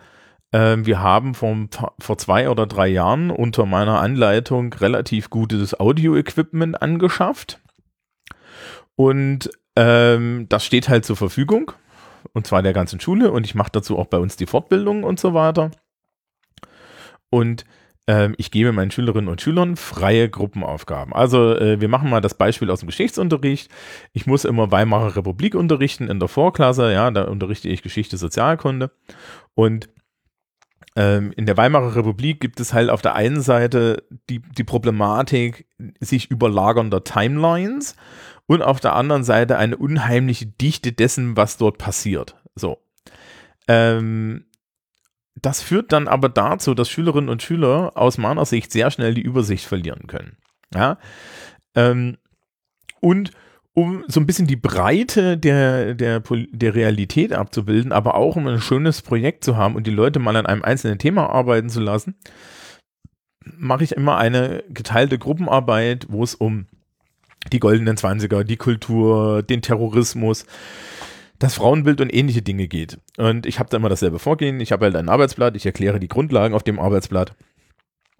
äh, 0.51 0.77
wir 0.79 0.99
haben 0.99 1.33
vor, 1.33 1.55
vor 1.99 2.17
zwei 2.17 2.49
oder 2.49 2.67
drei 2.67 2.87
Jahren 2.87 3.31
unter 3.31 3.65
meiner 3.65 3.99
Anleitung 3.99 4.73
relativ 4.73 5.29
gutes 5.29 5.79
Audio-Equipment 5.79 6.81
angeschafft. 6.81 7.59
Und 8.95 9.49
ähm, 9.75 10.45
das 10.49 10.65
steht 10.65 10.89
halt 10.89 11.05
zur 11.05 11.17
Verfügung. 11.17 11.71
Und 12.33 12.45
zwar 12.45 12.61
der 12.61 12.73
ganzen 12.73 12.99
Schule. 12.99 13.31
Und 13.31 13.45
ich 13.45 13.55
mache 13.55 13.71
dazu 13.71 13.97
auch 13.97 14.05
bei 14.07 14.17
uns 14.17 14.35
die 14.35 14.45
Fortbildung 14.45 15.03
und 15.03 15.19
so 15.19 15.33
weiter. 15.33 15.71
Und 17.29 17.65
ich 18.37 18.51
gebe 18.51 18.71
meinen 18.71 18.91
Schülerinnen 18.91 19.29
und 19.29 19.41
Schülern 19.41 19.75
freie 19.75 20.29
Gruppenaufgaben. 20.29 21.13
Also 21.13 21.55
äh, 21.55 21.79
wir 21.79 21.87
machen 21.87 22.09
mal 22.09 22.19
das 22.19 22.33
Beispiel 22.33 22.69
aus 22.69 22.79
dem 22.79 22.87
Geschichtsunterricht. 22.87 23.71
Ich 24.11 24.25
muss 24.25 24.43
immer 24.43 24.71
Weimarer 24.71 25.15
Republik 25.15 25.55
unterrichten 25.55 26.09
in 26.09 26.19
der 26.19 26.27
Vorklasse, 26.27 26.91
ja, 26.91 27.09
da 27.11 27.23
unterrichte 27.25 27.69
ich 27.69 27.83
Geschichte, 27.83 28.17
Sozialkunde. 28.17 28.91
Und 29.53 29.87
ähm, 30.95 31.31
in 31.37 31.45
der 31.45 31.55
Weimarer 31.55 31.95
Republik 31.95 32.41
gibt 32.41 32.59
es 32.59 32.73
halt 32.73 32.89
auf 32.89 33.01
der 33.01 33.15
einen 33.15 33.41
Seite 33.41 34.03
die, 34.29 34.39
die 34.39 34.63
Problematik 34.63 35.67
sich 35.99 36.29
überlagernder 36.29 37.03
Timelines 37.03 37.95
und 38.45 38.61
auf 38.61 38.81
der 38.81 38.95
anderen 38.95 39.23
Seite 39.23 39.57
eine 39.57 39.77
unheimliche 39.77 40.47
Dichte 40.47 40.91
dessen, 40.91 41.37
was 41.37 41.57
dort 41.57 41.77
passiert. 41.77 42.35
So. 42.55 42.79
Ähm, 43.69 44.45
das 45.35 45.61
führt 45.61 45.91
dann 45.91 46.07
aber 46.07 46.29
dazu, 46.29 46.73
dass 46.73 46.89
Schülerinnen 46.89 47.29
und 47.29 47.41
Schüler 47.41 47.91
aus 47.95 48.17
meiner 48.17 48.45
Sicht 48.45 48.71
sehr 48.71 48.91
schnell 48.91 49.13
die 49.13 49.21
Übersicht 49.21 49.65
verlieren 49.65 50.07
können. 50.07 50.37
Ja. 50.73 50.97
Ähm, 51.75 52.17
und 52.99 53.31
um 53.73 54.03
so 54.07 54.19
ein 54.19 54.25
bisschen 54.25 54.47
die 54.47 54.57
Breite 54.57 55.37
der, 55.37 55.93
der, 55.95 56.19
der 56.19 56.75
Realität 56.75 57.31
abzubilden, 57.31 57.93
aber 57.93 58.15
auch 58.15 58.35
um 58.35 58.47
ein 58.47 58.59
schönes 58.59 59.01
Projekt 59.01 59.45
zu 59.45 59.55
haben 59.55 59.75
und 59.75 59.87
die 59.87 59.91
Leute 59.91 60.19
mal 60.19 60.35
an 60.35 60.45
einem 60.45 60.63
einzelnen 60.63 60.99
Thema 60.99 61.29
arbeiten 61.29 61.69
zu 61.69 61.79
lassen, 61.79 62.15
mache 63.43 63.83
ich 63.83 63.93
immer 63.93 64.17
eine 64.17 64.63
geteilte 64.69 65.17
Gruppenarbeit, 65.17 66.07
wo 66.09 66.23
es 66.23 66.35
um 66.35 66.67
die 67.51 67.59
goldenen 67.59 67.97
Zwanziger, 67.97 68.43
die 68.43 68.57
Kultur, 68.57 69.41
den 69.41 69.61
Terrorismus, 69.61 70.45
das 71.41 71.55
Frauenbild 71.55 72.01
und 72.01 72.13
ähnliche 72.13 72.43
Dinge 72.43 72.67
geht. 72.67 72.99
Und 73.17 73.47
ich 73.47 73.57
habe 73.57 73.69
da 73.69 73.77
immer 73.77 73.89
dasselbe 73.89 74.19
Vorgehen. 74.19 74.59
Ich 74.59 74.71
habe 74.71 74.85
halt 74.85 74.95
ein 74.95 75.09
Arbeitsblatt, 75.09 75.55
ich 75.55 75.65
erkläre 75.65 75.99
die 75.99 76.07
Grundlagen 76.07 76.53
auf 76.53 76.63
dem 76.63 76.79
Arbeitsblatt. 76.79 77.35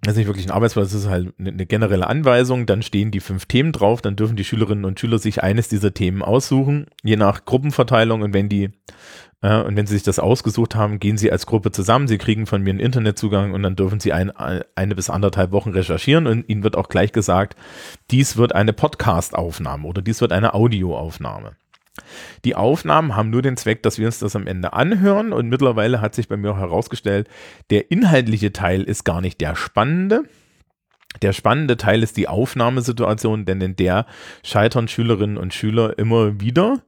Das 0.00 0.14
ist 0.14 0.18
nicht 0.18 0.26
wirklich 0.26 0.46
ein 0.46 0.50
Arbeitsblatt, 0.50 0.86
das 0.86 0.94
ist 0.94 1.08
halt 1.08 1.32
eine 1.38 1.64
generelle 1.64 2.08
Anweisung. 2.08 2.66
Dann 2.66 2.82
stehen 2.82 3.12
die 3.12 3.20
fünf 3.20 3.46
Themen 3.46 3.70
drauf. 3.70 4.02
Dann 4.02 4.16
dürfen 4.16 4.34
die 4.34 4.42
Schülerinnen 4.42 4.84
und 4.84 4.98
Schüler 4.98 5.20
sich 5.20 5.44
eines 5.44 5.68
dieser 5.68 5.94
Themen 5.94 6.22
aussuchen, 6.22 6.86
je 7.04 7.14
nach 7.14 7.44
Gruppenverteilung. 7.44 8.22
Und 8.22 8.34
wenn 8.34 8.48
die 8.48 8.70
äh, 9.42 9.62
und 9.62 9.76
wenn 9.76 9.86
sie 9.86 9.94
sich 9.94 10.02
das 10.02 10.18
ausgesucht 10.18 10.74
haben, 10.74 10.98
gehen 10.98 11.16
sie 11.16 11.30
als 11.30 11.46
Gruppe 11.46 11.70
zusammen. 11.70 12.08
Sie 12.08 12.18
kriegen 12.18 12.46
von 12.46 12.62
mir 12.62 12.70
einen 12.70 12.80
Internetzugang 12.80 13.52
und 13.52 13.62
dann 13.62 13.76
dürfen 13.76 14.00
sie 14.00 14.12
ein, 14.12 14.32
eine 14.32 14.94
bis 14.96 15.08
anderthalb 15.08 15.52
Wochen 15.52 15.70
recherchieren. 15.70 16.26
Und 16.26 16.48
ihnen 16.48 16.64
wird 16.64 16.76
auch 16.76 16.88
gleich 16.88 17.12
gesagt, 17.12 17.56
dies 18.10 18.36
wird 18.36 18.56
eine 18.56 18.72
Podcast-Aufnahme 18.72 19.86
oder 19.86 20.02
dies 20.02 20.20
wird 20.20 20.32
eine 20.32 20.54
Audioaufnahme. 20.54 21.52
Die 22.44 22.54
Aufnahmen 22.54 23.14
haben 23.16 23.30
nur 23.30 23.42
den 23.42 23.56
Zweck, 23.56 23.82
dass 23.82 23.98
wir 23.98 24.06
uns 24.06 24.18
das 24.18 24.34
am 24.34 24.46
Ende 24.46 24.72
anhören 24.72 25.32
und 25.32 25.48
mittlerweile 25.48 26.00
hat 26.00 26.14
sich 26.14 26.28
bei 26.28 26.36
mir 26.36 26.52
auch 26.52 26.58
herausgestellt, 26.58 27.28
der 27.70 27.90
inhaltliche 27.90 28.52
Teil 28.52 28.82
ist 28.82 29.04
gar 29.04 29.20
nicht 29.20 29.40
der 29.40 29.54
spannende. 29.54 30.24
Der 31.20 31.34
spannende 31.34 31.76
Teil 31.76 32.02
ist 32.02 32.16
die 32.16 32.28
Aufnahmesituation, 32.28 33.44
denn 33.44 33.60
in 33.60 33.76
der 33.76 34.06
scheitern 34.42 34.88
Schülerinnen 34.88 35.36
und 35.36 35.52
Schüler 35.52 35.98
immer 35.98 36.40
wieder 36.40 36.82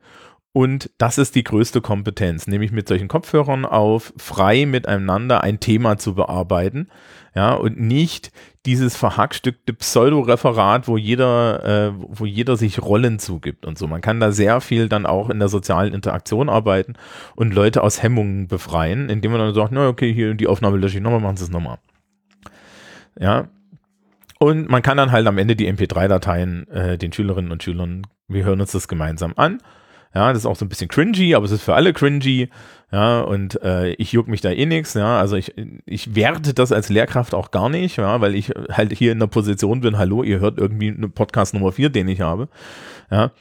Und 0.57 0.89
das 0.99 1.19
ist 1.19 1.35
die 1.35 1.43
größte 1.43 1.81
Kompetenz, 1.81 2.47
nämlich 2.47 2.71
mit 2.71 2.87
solchen 2.87 3.09
Kopfhörern 3.09 3.65
auf, 3.65 4.13
frei 4.17 4.67
miteinander 4.67 5.43
ein 5.43 5.59
Thema 5.59 5.99
zu 5.99 6.15
bearbeiten. 6.15 6.87
Ja, 7.35 7.55
und 7.55 7.81
nicht 7.81 8.31
dieses 8.65 8.95
verhackstückte 8.95 9.73
Pseudo-Referat, 9.73 10.87
wo 10.87 10.97
jeder, 10.97 11.65
äh, 11.65 11.93
wo 11.97 12.25
jeder 12.25 12.57
sich 12.57 12.81
Rollen 12.81 13.19
zugibt 13.19 13.67
und 13.67 13.77
so. 13.77 13.89
Man 13.89 14.01
kann 14.01 14.21
da 14.21 14.31
sehr 14.31 14.61
viel 14.61 14.89
dann 14.89 15.07
auch 15.07 15.29
in 15.29 15.41
der 15.41 15.49
sozialen 15.49 15.93
Interaktion 15.93 16.49
arbeiten 16.49 16.95
und 17.35 17.53
Leute 17.53 17.83
aus 17.83 18.01
Hemmungen 18.01 18.47
befreien, 18.47 19.09
indem 19.09 19.33
man 19.33 19.41
dann 19.41 19.55
sagt, 19.55 19.73
na 19.73 19.89
okay, 19.89 20.15
hier 20.15 20.35
die 20.35 20.47
Aufnahme 20.47 20.77
lösche 20.77 20.99
ich 20.99 21.03
nochmal, 21.03 21.19
machen 21.19 21.37
Sie 21.37 21.45
es 21.45 21.51
nochmal. 21.51 21.79
Ja. 23.19 23.49
Und 24.39 24.71
man 24.71 24.83
kann 24.83 24.99
dann 24.99 25.11
halt 25.11 25.27
am 25.27 25.39
Ende 25.39 25.57
die 25.57 25.69
MP3-Dateien 25.69 26.69
äh, 26.69 26.97
den 26.97 27.13
Schülerinnen 27.13 27.51
und 27.51 27.65
Schülern, 27.65 28.07
wir 28.29 28.45
hören 28.45 28.61
uns 28.61 28.71
das 28.71 28.87
gemeinsam 28.87 29.33
an 29.35 29.59
ja, 30.15 30.33
das 30.33 30.43
ist 30.43 30.47
auch 30.47 30.57
so 30.57 30.65
ein 30.65 30.69
bisschen 30.69 30.89
cringy, 30.89 31.35
aber 31.35 31.45
es 31.45 31.51
ist 31.51 31.63
für 31.63 31.75
alle 31.75 31.93
cringy. 31.93 32.49
Ja, 32.93 33.23
und 33.23 33.61
äh, 33.63 33.95
ich 33.95 34.13
juck 34.13 34.29
mich 34.29 34.41
da 34.41 34.51
eh 34.51 34.67
nichts. 34.67 34.95
Ja, 34.95 35.19
also 35.19 35.35
ich, 35.35 35.55
ich 35.85 36.15
werte 36.15 36.55
das 36.55 36.71
als 36.71 36.89
Lehrkraft 36.89 37.35
auch 37.35 37.51
gar 37.51 37.69
nicht, 37.69 37.97
ja, 37.97 38.21
weil 38.21 38.37
ich 38.37 38.51
halt 38.71 38.93
hier 38.93 39.11
in 39.11 39.19
der 39.19 39.27
Position 39.27 39.81
bin, 39.81 39.99
hallo, 39.99 40.23
ihr 40.23 40.39
hört 40.39 40.59
irgendwie 40.59 40.89
eine 40.89 41.09
Podcast 41.09 41.55
Nummer 41.55 41.73
4, 41.73 41.91
den 41.91 42.07
ich 42.07 42.21
habe. 42.21 42.49
Ja, 43.11 43.33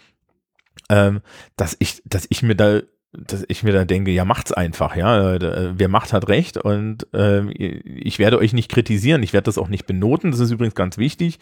ähm, 0.90 1.22
dass 1.56 1.76
ich, 1.78 2.02
dass 2.06 2.26
ich 2.30 2.42
mir 2.42 2.56
da 2.56 2.82
dass 3.16 3.46
ich 3.48 3.62
mir 3.62 3.74
dann 3.74 3.88
denke, 3.88 4.12
ja, 4.12 4.26
macht's 4.26 4.52
einfach, 4.52 4.96
ja, 4.96 5.38
wer 5.78 5.88
macht 5.88 6.14
hat 6.14 6.28
recht 6.30 6.58
und 6.58 7.08
äh, 7.14 7.48
ich 7.52 8.18
werde 8.18 8.40
euch 8.40 8.54
nicht 8.54 8.72
kritisieren, 8.72 9.22
ich 9.22 9.34
werde 9.34 9.46
das 9.46 9.60
auch 9.60 9.68
nicht 9.68 9.86
benoten, 9.86 10.32
das 10.32 10.40
ist 10.40 10.52
übrigens 10.52 10.74
ganz 10.74 10.98
wichtig, 10.98 11.40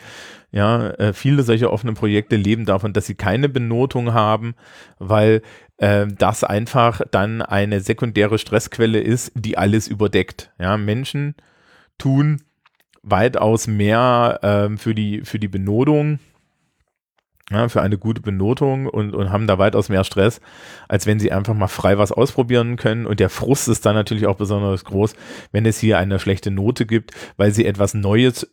ja, 0.52 0.90
äh, 0.92 1.14
viele 1.14 1.44
solcher 1.44 1.72
offenen 1.72 1.96
Projekte 1.96 2.36
leben 2.36 2.66
davon, 2.66 2.92
dass 2.92 3.06
sie 3.06 3.16
keine 3.16 3.48
Benotung 3.48 4.14
haben, 4.14 4.54
weil 5.00 5.42
äh, 5.78 6.08
das 6.08 6.44
einfach 6.44 7.02
dann 7.10 7.42
eine 7.42 7.80
sekundäre 7.80 8.38
Stressquelle 8.38 9.00
ist, 9.00 9.32
die 9.36 9.58
alles 9.58 9.88
überdeckt, 9.88 10.52
ja, 10.60 10.76
Menschen 10.76 11.36
tun 11.98 12.42
weitaus 13.04 13.68
mehr 13.68 14.40
ähm, 14.44 14.78
für 14.78 14.94
die 14.94 15.22
für 15.22 15.40
die 15.40 15.48
Benotung 15.48 16.20
ja, 17.52 17.70
für 17.70 17.82
eine 17.82 17.98
gute 17.98 18.22
Benotung 18.22 18.88
und, 18.88 19.14
und 19.14 19.32
haben 19.32 19.48
da 19.48 19.58
weitaus 19.58 19.90
mehr 19.90 20.04
Stress, 20.04 20.42
als 20.88 21.06
wenn 21.06 21.20
sie 21.20 21.32
einfach 21.32 21.54
mal 21.54 21.68
frei 21.68 21.98
was 21.98 22.12
ausprobieren 22.12 22.76
können. 22.76 23.06
Und 23.06 23.20
der 23.20 23.30
Frust 23.30 23.68
ist 23.68 23.86
dann 23.86 23.96
natürlich 23.96 24.28
auch 24.28 24.36
besonders 24.36 24.86
groß, 24.86 25.16
wenn 25.52 25.66
es 25.66 25.80
hier 25.80 25.98
eine 25.98 26.20
schlechte 26.20 26.52
Note 26.52 26.86
gibt, 26.86 27.12
weil 27.38 27.52
sie 27.52 27.66
etwas 27.66 27.94
Neues 27.94 28.48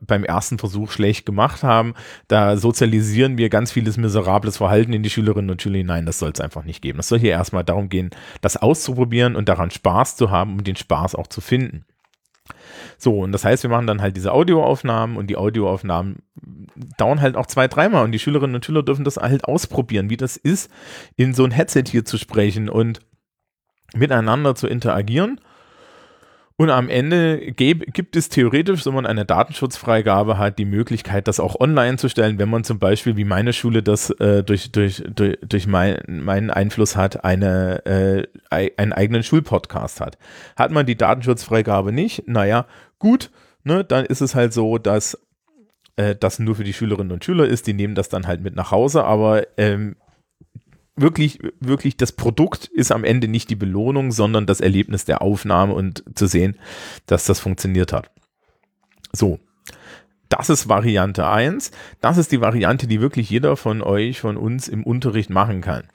beim 0.00 0.24
ersten 0.24 0.58
Versuch 0.58 0.90
schlecht 0.90 1.26
gemacht 1.26 1.62
haben. 1.62 1.94
Da 2.26 2.56
sozialisieren 2.56 3.38
wir 3.38 3.48
ganz 3.48 3.70
vieles 3.72 3.96
miserables 3.96 4.56
Verhalten 4.56 4.92
in 4.92 5.02
die 5.02 5.10
Schülerinnen 5.10 5.50
und 5.50 5.62
Schüler 5.62 5.78
hinein. 5.78 6.06
Das 6.06 6.18
soll 6.18 6.32
es 6.32 6.40
einfach 6.40 6.64
nicht 6.64 6.82
geben. 6.82 6.98
Es 6.98 7.08
soll 7.08 7.20
hier 7.20 7.30
erstmal 7.30 7.64
darum 7.64 7.88
gehen, 7.88 8.10
das 8.40 8.56
auszuprobieren 8.56 9.36
und 9.36 9.48
daran 9.48 9.70
Spaß 9.70 10.16
zu 10.16 10.30
haben 10.30 10.58
und 10.58 10.66
den 10.66 10.76
Spaß 10.76 11.14
auch 11.14 11.28
zu 11.28 11.40
finden. 11.40 11.84
So, 12.98 13.20
und 13.20 13.32
das 13.32 13.44
heißt, 13.44 13.62
wir 13.62 13.70
machen 13.70 13.86
dann 13.86 14.02
halt 14.02 14.16
diese 14.16 14.32
Audioaufnahmen 14.32 15.16
und 15.16 15.28
die 15.28 15.36
Audioaufnahmen 15.36 16.16
dauern 16.98 17.20
halt 17.20 17.36
auch 17.36 17.46
zwei, 17.46 17.68
dreimal 17.68 18.04
und 18.04 18.12
die 18.12 18.18
Schülerinnen 18.18 18.56
und 18.56 18.64
Schüler 18.64 18.82
dürfen 18.82 19.04
das 19.04 19.16
halt 19.16 19.44
ausprobieren, 19.44 20.10
wie 20.10 20.16
das 20.16 20.36
ist, 20.36 20.70
in 21.16 21.32
so 21.32 21.44
ein 21.44 21.52
Headset 21.52 21.84
hier 21.88 22.04
zu 22.04 22.18
sprechen 22.18 22.68
und 22.68 23.00
miteinander 23.94 24.56
zu 24.56 24.66
interagieren 24.66 25.40
und 26.60 26.70
am 26.70 26.88
Ende 26.88 27.52
gibt 27.52 28.16
es 28.16 28.30
theoretisch, 28.30 28.84
wenn 28.84 28.92
man 28.92 29.06
eine 29.06 29.24
Datenschutzfreigabe 29.24 30.38
hat, 30.38 30.58
die 30.58 30.64
Möglichkeit, 30.64 31.28
das 31.28 31.38
auch 31.38 31.60
online 31.60 31.98
zu 31.98 32.08
stellen, 32.08 32.40
wenn 32.40 32.50
man 32.50 32.64
zum 32.64 32.80
Beispiel, 32.80 33.16
wie 33.16 33.24
meine 33.24 33.52
Schule 33.52 33.80
das 33.80 34.10
äh, 34.10 34.42
durch, 34.42 34.72
durch, 34.72 35.04
durch, 35.14 35.38
durch 35.40 35.68
mein, 35.68 36.00
meinen 36.08 36.50
Einfluss 36.50 36.96
hat, 36.96 37.22
eine, 37.24 37.86
äh, 37.86 38.70
einen 38.76 38.92
eigenen 38.92 39.22
Schulpodcast 39.22 40.00
hat. 40.00 40.18
Hat 40.56 40.72
man 40.72 40.84
die 40.84 40.96
Datenschutzfreigabe 40.96 41.92
nicht, 41.92 42.26
naja, 42.26 42.66
gut, 42.98 43.30
ne, 43.64 43.84
dann 43.84 44.04
ist 44.04 44.20
es 44.20 44.34
halt 44.34 44.52
so, 44.52 44.78
dass 44.78 45.18
äh, 45.96 46.14
das 46.14 46.38
nur 46.38 46.56
für 46.56 46.64
die 46.64 46.72
Schülerinnen 46.72 47.12
und 47.12 47.24
Schüler 47.24 47.46
ist, 47.46 47.66
die 47.66 47.74
nehmen 47.74 47.94
das 47.94 48.08
dann 48.08 48.26
halt 48.26 48.40
mit 48.40 48.54
nach 48.54 48.70
Hause, 48.70 49.04
aber 49.04 49.46
ähm, 49.58 49.96
wirklich, 50.96 51.38
wirklich 51.60 51.96
das 51.96 52.12
Produkt 52.12 52.66
ist 52.66 52.92
am 52.92 53.04
Ende 53.04 53.28
nicht 53.28 53.50
die 53.50 53.56
Belohnung, 53.56 54.12
sondern 54.12 54.46
das 54.46 54.60
Erlebnis 54.60 55.04
der 55.04 55.22
Aufnahme 55.22 55.74
und 55.74 56.04
zu 56.14 56.26
sehen, 56.26 56.58
dass 57.06 57.24
das 57.24 57.40
funktioniert 57.40 57.92
hat. 57.92 58.10
So. 59.12 59.38
Das 60.28 60.50
ist 60.50 60.68
Variante 60.68 61.26
1. 61.26 61.70
Das 62.02 62.18
ist 62.18 62.32
die 62.32 62.42
Variante, 62.42 62.86
die 62.86 63.00
wirklich 63.00 63.30
jeder 63.30 63.56
von 63.56 63.80
euch, 63.80 64.20
von 64.20 64.36
uns 64.36 64.68
im 64.68 64.84
Unterricht 64.84 65.30
machen 65.30 65.62
kann. 65.62 65.88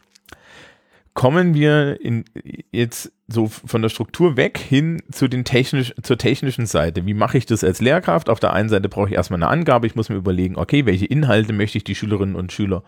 Kommen 1.14 1.54
wir 1.54 2.02
in, 2.02 2.26
jetzt 2.72 3.12
so 3.28 3.48
von 3.48 3.82
der 3.82 3.90
Struktur 3.90 4.36
weg 4.36 4.58
hin 4.58 5.02
zu 5.12 5.28
den 5.28 5.46
technisch, 5.46 5.94
zur 6.02 6.18
technischen 6.18 6.66
Seite. 6.66 7.06
Wie 7.06 7.14
mache 7.14 7.38
ich 7.38 7.46
das 7.46 7.64
als 7.64 7.82
Lehrkraft? 7.82 8.30
Auf 8.30 8.40
der 8.40 8.54
einen 8.54 8.70
Seite 8.70 8.90
brauche 8.90 9.10
ich 9.10 9.16
erstmal 9.16 9.42
eine 9.42 9.50
Angabe. 9.50 9.88
Ich 9.88 9.96
muss 9.96 10.10
mir 10.10 10.16
überlegen, 10.16 10.58
okay, 10.58 10.86
welche 10.86 11.06
Inhalte 11.06 11.54
möchte 11.54 11.78
ich 11.78 11.84
die 11.84 11.96
Schülerinnen 11.96 12.36
und 12.36 12.52
Schüler 12.52 12.84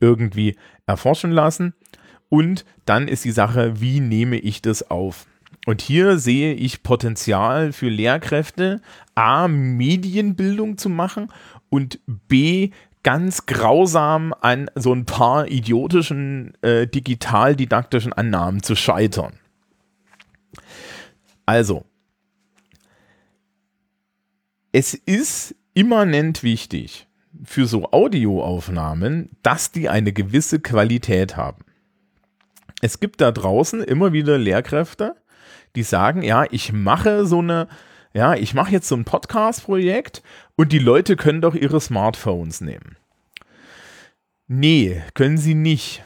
irgendwie 0.00 0.56
erforschen 0.86 1.32
lassen. 1.32 1.74
Und 2.28 2.64
dann 2.84 3.08
ist 3.08 3.24
die 3.24 3.32
Sache, 3.32 3.80
wie 3.80 4.00
nehme 4.00 4.38
ich 4.38 4.62
das 4.62 4.90
auf? 4.90 5.26
Und 5.66 5.82
hier 5.82 6.18
sehe 6.18 6.54
ich 6.54 6.84
Potenzial 6.84 7.72
für 7.72 7.88
Lehrkräfte, 7.88 8.80
A, 9.16 9.48
Medienbildung 9.48 10.78
zu 10.78 10.88
machen 10.88 11.32
und 11.68 11.98
B, 12.06 12.70
ganz 13.06 13.46
grausam 13.46 14.34
an 14.40 14.68
so 14.74 14.92
ein 14.92 15.04
paar 15.04 15.46
idiotischen 15.46 16.60
äh, 16.62 16.88
digital-didaktischen 16.88 18.12
Annahmen 18.12 18.64
zu 18.64 18.74
scheitern. 18.74 19.38
Also, 21.46 21.84
es 24.72 24.94
ist 24.94 25.54
immanent 25.72 26.42
wichtig, 26.42 27.06
für 27.44 27.66
so 27.66 27.92
Audioaufnahmen, 27.92 29.30
dass 29.44 29.70
die 29.70 29.88
eine 29.88 30.12
gewisse 30.12 30.58
Qualität 30.58 31.36
haben. 31.36 31.64
Es 32.82 32.98
gibt 32.98 33.20
da 33.20 33.30
draußen 33.30 33.84
immer 33.84 34.12
wieder 34.12 34.36
Lehrkräfte, 34.36 35.14
die 35.76 35.84
sagen, 35.84 36.22
ja, 36.22 36.44
ich 36.50 36.72
mache 36.72 37.24
so 37.24 37.38
eine, 37.38 37.68
ja, 38.14 38.34
ich 38.34 38.52
mache 38.52 38.72
jetzt 38.72 38.88
so 38.88 38.96
ein 38.96 39.04
Podcast-Projekt 39.04 40.24
und 40.56 40.72
die 40.72 40.78
Leute 40.78 41.16
können 41.16 41.40
doch 41.40 41.54
ihre 41.54 41.80
Smartphones 41.80 42.60
nehmen. 42.60 42.96
Nee, 44.48 45.02
können 45.14 45.38
sie 45.38 45.54
nicht. 45.54 46.02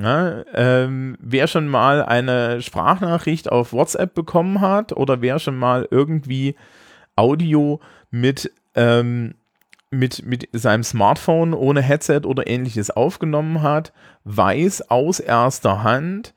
Ja, 0.00 0.44
ähm, 0.54 1.16
wer 1.20 1.48
schon 1.48 1.66
mal 1.66 2.04
eine 2.04 2.62
Sprachnachricht 2.62 3.50
auf 3.50 3.72
WhatsApp 3.72 4.14
bekommen 4.14 4.60
hat 4.60 4.92
oder 4.92 5.20
wer 5.22 5.40
schon 5.40 5.58
mal 5.58 5.88
irgendwie 5.90 6.54
Audio 7.16 7.80
mit 8.10 8.52
ähm, 8.76 9.34
mit, 9.90 10.24
mit 10.24 10.48
seinem 10.52 10.84
Smartphone 10.84 11.54
ohne 11.54 11.82
Headset 11.82 12.22
oder 12.24 12.46
ähnliches 12.46 12.90
aufgenommen 12.90 13.62
hat, 13.62 13.92
weiß 14.24 14.90
aus 14.90 15.20
erster 15.20 15.82
Hand, 15.82 16.34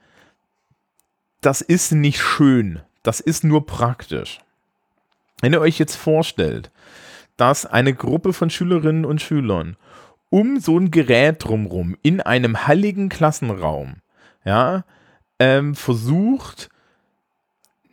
das 1.41 1.61
ist 1.61 1.91
nicht 1.91 2.21
schön, 2.21 2.79
das 3.03 3.19
ist 3.19 3.43
nur 3.43 3.65
praktisch. 3.65 4.39
Wenn 5.41 5.53
ihr 5.53 5.61
euch 5.61 5.79
jetzt 5.79 5.95
vorstellt, 5.95 6.71
dass 7.41 7.65
eine 7.65 7.93
Gruppe 7.93 8.33
von 8.33 8.49
Schülerinnen 8.49 9.05
und 9.05 9.21
Schülern 9.21 9.75
um 10.29 10.61
so 10.61 10.77
ein 10.79 10.91
Gerät 10.91 11.43
drumherum 11.43 11.97
in 12.03 12.21
einem 12.21 12.65
halligen 12.65 13.09
Klassenraum, 13.09 13.97
ja, 14.45 14.85
ähm, 15.39 15.75
versucht, 15.75 16.69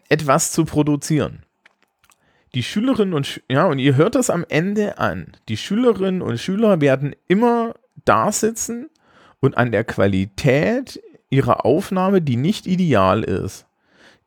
etwas 0.08 0.52
zu 0.52 0.64
produzieren 0.64 1.42
die 2.54 2.62
Schülerinnen 2.62 3.14
und 3.14 3.40
ja, 3.48 3.66
und 3.66 3.78
ihr 3.78 3.94
hört 3.96 4.14
das 4.14 4.30
am 4.30 4.44
Ende 4.48 4.98
an. 4.98 5.32
Die 5.48 5.56
Schülerinnen 5.56 6.22
und 6.22 6.38
Schüler 6.40 6.80
werden 6.80 7.14
immer 7.28 7.74
da 8.04 8.32
sitzen 8.32 8.90
und 9.40 9.56
an 9.56 9.70
der 9.70 9.84
Qualität 9.84 11.00
ihrer 11.30 11.64
Aufnahme, 11.64 12.22
die 12.22 12.37
nicht 12.37 12.66
ideal 12.66 13.22
ist, 13.22 13.66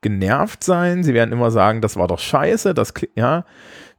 genervt 0.02 0.64
sein. 0.64 1.04
Sie 1.04 1.14
werden 1.14 1.32
immer 1.32 1.52
sagen, 1.52 1.82
das 1.82 1.96
war 1.96 2.08
doch 2.08 2.20
scheiße, 2.20 2.74
das 2.74 2.94
ja, 3.16 3.46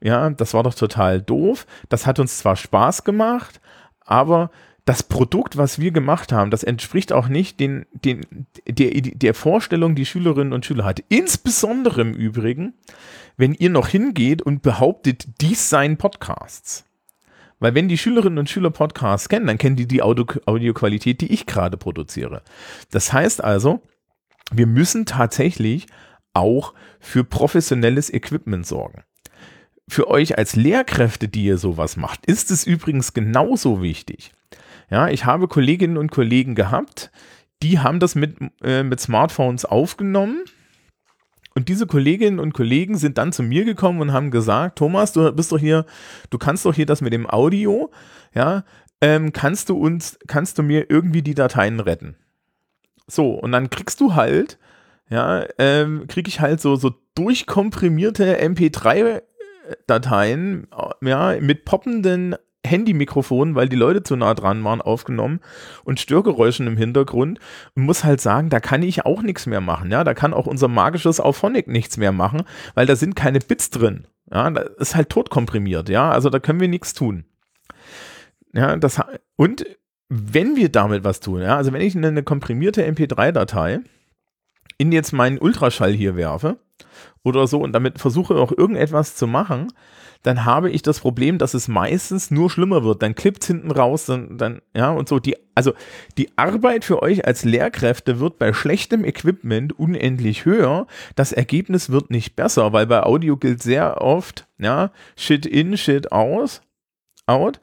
ja, 0.00 0.30
das 0.30 0.52
war 0.54 0.62
doch 0.62 0.74
total 0.74 1.22
doof. 1.22 1.66
Das 1.88 2.06
hat 2.06 2.18
uns 2.18 2.38
zwar 2.38 2.56
Spaß 2.56 3.04
gemacht, 3.04 3.60
aber 4.04 4.50
das 4.84 5.04
Produkt, 5.04 5.56
was 5.56 5.78
wir 5.78 5.92
gemacht 5.92 6.32
haben, 6.32 6.50
das 6.50 6.64
entspricht 6.64 7.12
auch 7.12 7.28
nicht 7.28 7.60
den, 7.60 7.86
den, 7.92 8.26
der, 8.66 8.90
der 9.00 9.34
Vorstellung, 9.34 9.94
die 9.94 10.06
Schülerinnen 10.06 10.52
und 10.52 10.66
Schüler 10.66 10.84
hat. 10.84 11.04
Insbesondere 11.08 12.00
im 12.00 12.14
Übrigen, 12.14 12.74
wenn 13.36 13.54
ihr 13.54 13.70
noch 13.70 13.86
hingeht 13.86 14.42
und 14.42 14.62
behauptet, 14.62 15.28
dies 15.40 15.70
seien 15.70 15.98
Podcasts. 15.98 16.84
Weil 17.60 17.76
wenn 17.76 17.86
die 17.86 17.96
Schülerinnen 17.96 18.40
und 18.40 18.50
Schüler 18.50 18.70
Podcasts 18.70 19.28
kennen, 19.28 19.46
dann 19.46 19.56
kennen 19.56 19.76
die 19.76 19.86
die 19.86 20.02
Audio 20.02 20.26
Audioqualität, 20.46 21.20
die 21.20 21.32
ich 21.32 21.46
gerade 21.46 21.76
produziere. 21.76 22.42
Das 22.90 23.12
heißt 23.12 23.44
also, 23.44 23.82
wir 24.52 24.66
müssen 24.66 25.06
tatsächlich 25.06 25.86
auch 26.34 26.74
für 27.00 27.24
professionelles 27.24 28.12
Equipment 28.12 28.66
sorgen. 28.66 29.02
Für 29.88 30.08
euch 30.08 30.38
als 30.38 30.56
Lehrkräfte, 30.56 31.28
die 31.28 31.44
ihr 31.44 31.58
sowas 31.58 31.96
macht, 31.96 32.24
ist 32.26 32.50
es 32.50 32.64
übrigens 32.64 33.12
genauso 33.12 33.82
wichtig. 33.82 34.32
Ja, 34.90 35.08
ich 35.08 35.24
habe 35.24 35.48
Kolleginnen 35.48 35.96
und 35.96 36.10
Kollegen 36.10 36.54
gehabt, 36.54 37.10
die 37.62 37.78
haben 37.78 38.00
das 38.00 38.14
mit, 38.14 38.36
äh, 38.62 38.82
mit 38.82 39.00
Smartphones 39.00 39.64
aufgenommen. 39.64 40.44
Und 41.54 41.68
diese 41.68 41.86
Kolleginnen 41.86 42.38
und 42.38 42.54
Kollegen 42.54 42.96
sind 42.96 43.18
dann 43.18 43.32
zu 43.32 43.42
mir 43.42 43.64
gekommen 43.64 44.00
und 44.00 44.12
haben 44.12 44.30
gesagt, 44.30 44.78
Thomas, 44.78 45.12
du 45.12 45.30
bist 45.32 45.52
doch 45.52 45.58
hier, 45.58 45.84
du 46.30 46.38
kannst 46.38 46.64
doch 46.64 46.74
hier 46.74 46.86
das 46.86 47.02
mit 47.02 47.12
dem 47.12 47.28
Audio, 47.28 47.90
ja, 48.34 48.64
ähm, 49.02 49.32
kannst 49.32 49.68
du 49.68 49.76
uns, 49.76 50.18
kannst 50.26 50.58
du 50.58 50.62
mir 50.62 50.88
irgendwie 50.88 51.22
die 51.22 51.34
Dateien 51.34 51.80
retten? 51.80 52.16
So, 53.06 53.30
und 53.30 53.52
dann 53.52 53.70
kriegst 53.70 53.98
du 54.00 54.14
halt, 54.14 54.58
ja, 55.08 55.46
ähm, 55.58 56.06
krieg 56.08 56.28
ich 56.28 56.40
halt 56.40 56.60
so, 56.60 56.76
so 56.76 56.92
durchkomprimierte 57.14 58.42
MP3-Dateien, 58.42 60.68
äh, 60.70 61.08
ja, 61.08 61.40
mit 61.40 61.64
poppenden 61.64 62.36
Handy-Mikrofon, 62.64 63.54
weil 63.54 63.68
die 63.68 63.76
Leute 63.76 64.02
zu 64.02 64.16
nah 64.16 64.34
dran 64.34 64.62
waren, 64.64 64.80
aufgenommen 64.80 65.40
und 65.84 66.00
Störgeräuschen 66.00 66.66
im 66.66 66.76
Hintergrund 66.76 67.40
und 67.74 67.84
muss 67.84 68.04
halt 68.04 68.20
sagen, 68.20 68.50
da 68.50 68.60
kann 68.60 68.82
ich 68.82 69.04
auch 69.04 69.22
nichts 69.22 69.46
mehr 69.46 69.60
machen. 69.60 69.90
Ja, 69.90 70.04
da 70.04 70.14
kann 70.14 70.32
auch 70.32 70.46
unser 70.46 70.68
magisches 70.68 71.20
Auphonic 71.20 71.66
nichts 71.66 71.96
mehr 71.96 72.12
machen, 72.12 72.42
weil 72.74 72.86
da 72.86 72.96
sind 72.96 73.16
keine 73.16 73.40
Bits 73.40 73.70
drin. 73.70 74.06
Ja, 74.30 74.48
das 74.50 74.68
ist 74.78 74.96
halt 74.96 75.10
totkomprimiert. 75.10 75.88
Ja, 75.88 76.10
also 76.10 76.30
da 76.30 76.38
können 76.38 76.60
wir 76.60 76.68
nichts 76.68 76.94
tun. 76.94 77.24
Ja, 78.54 78.76
das 78.76 79.00
und 79.36 79.66
wenn 80.08 80.56
wir 80.56 80.68
damit 80.68 81.04
was 81.04 81.20
tun, 81.20 81.42
ja, 81.42 81.56
also 81.56 81.72
wenn 81.72 81.80
ich 81.80 81.96
eine 81.96 82.22
komprimierte 82.22 82.86
MP3-Datei 82.86 83.80
in 84.78 84.92
jetzt 84.92 85.12
meinen 85.12 85.38
Ultraschall 85.38 85.92
hier 85.92 86.16
werfe 86.16 86.58
oder 87.22 87.46
so 87.46 87.60
und 87.60 87.72
damit 87.72 87.98
versuche 87.98 88.34
auch 88.34 88.52
irgendetwas 88.52 89.14
zu 89.14 89.26
machen, 89.26 89.68
dann 90.22 90.44
habe 90.44 90.70
ich 90.70 90.82
das 90.82 91.00
Problem, 91.00 91.38
dass 91.38 91.54
es 91.54 91.68
meistens 91.68 92.30
nur 92.30 92.48
schlimmer 92.48 92.84
wird. 92.84 93.02
Dann 93.02 93.14
klippt 93.14 93.42
es 93.42 93.48
hinten 93.48 93.70
raus, 93.70 94.06
dann, 94.06 94.38
dann, 94.38 94.62
ja, 94.74 94.90
und 94.90 95.08
so. 95.08 95.18
Die, 95.18 95.36
also 95.54 95.74
die 96.16 96.36
Arbeit 96.36 96.84
für 96.84 97.02
euch 97.02 97.26
als 97.26 97.44
Lehrkräfte 97.44 98.20
wird 98.20 98.38
bei 98.38 98.52
schlechtem 98.52 99.04
Equipment 99.04 99.78
unendlich 99.78 100.44
höher. 100.44 100.86
Das 101.16 101.32
Ergebnis 101.32 101.90
wird 101.90 102.10
nicht 102.10 102.36
besser, 102.36 102.72
weil 102.72 102.86
bei 102.86 103.02
Audio 103.02 103.36
gilt 103.36 103.62
sehr 103.62 104.00
oft, 104.00 104.46
ja, 104.58 104.92
Shit 105.16 105.44
in, 105.44 105.76
Shit 105.76 106.12
aus, 106.12 106.62
out. 107.26 107.61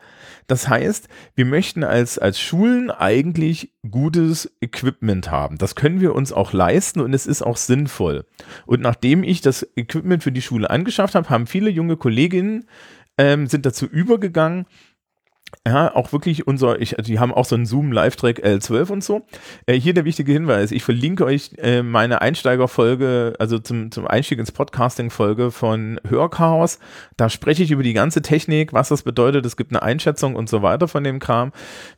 Das 0.48 0.67
heißt, 0.67 1.08
wir 1.36 1.45
möchten 1.45 1.84
als, 1.84 2.17
als 2.17 2.39
Schulen 2.39 2.89
eigentlich 2.89 3.72
gutes 3.89 4.52
Equipment 4.62 5.30
haben. 5.30 5.58
Das 5.58 5.76
können 5.76 6.02
wir 6.02 6.15
uns 6.15 6.34
auch 6.34 6.54
leisten 6.54 7.02
und 7.02 7.13
es 7.13 7.28
ist 7.28 7.41
auch 7.41 7.58
sinnvoll. 7.58 8.26
Und 8.65 8.82
nachdem 8.82 9.24
ich 9.24 9.41
das 9.41 9.67
Equipment 9.76 10.24
für 10.24 10.32
die 10.32 10.41
Schule 10.41 10.69
angeschafft 10.69 11.15
habe, 11.15 11.30
haben 11.30 11.45
viele 11.45 11.69
junge 11.69 11.98
Kolleginnen 11.98 12.65
ähm, 13.19 13.48
sind 13.48 13.65
dazu 13.65 13.86
übergegangen, 13.86 14.65
ja, 15.68 15.94
auch 15.96 16.12
wirklich 16.12 16.48
unser, 16.48 16.82
ich, 16.82 16.96
die 17.00 17.20
haben 17.20 17.34
auch 17.34 17.46
so 17.46 17.56
einen 17.56 17.66
Zoom 17.66 17.92
Live-Track 17.92 18.40
L12 18.44 18.92
und 18.92 19.04
so. 19.04 19.26
Äh, 19.66 19.80
hier 19.80 19.94
der 19.94 20.06
wichtige 20.06 20.32
Hinweis, 20.32 20.72
ich 20.72 20.84
verlinke 20.84 21.26
euch 21.26 21.52
äh, 21.58 21.84
meine 21.84 22.22
Einsteigerfolge, 22.22 23.34
also 23.40 23.60
zum, 23.60 23.92
zum 23.92 24.08
Einstieg 24.08 24.40
ins 24.40 24.52
Podcasting-Folge 24.52 25.52
von 25.52 26.00
Hörchaos. 26.08 26.80
Da 27.18 27.30
spreche 27.30 27.64
ich 27.64 27.72
über 27.72 27.84
die 27.84 27.94
ganze 27.94 28.22
Technik, 28.22 28.74
was 28.74 28.90
das 28.90 29.04
bedeutet. 29.04 29.46
Es 29.46 29.58
gibt 29.58 29.72
eine 29.72 29.82
Einschätzung 29.82 30.36
und 30.36 30.50
so 30.50 30.62
weiter 30.62 30.88
von 30.88 31.04
dem 31.04 31.20
Kram, 31.20 31.52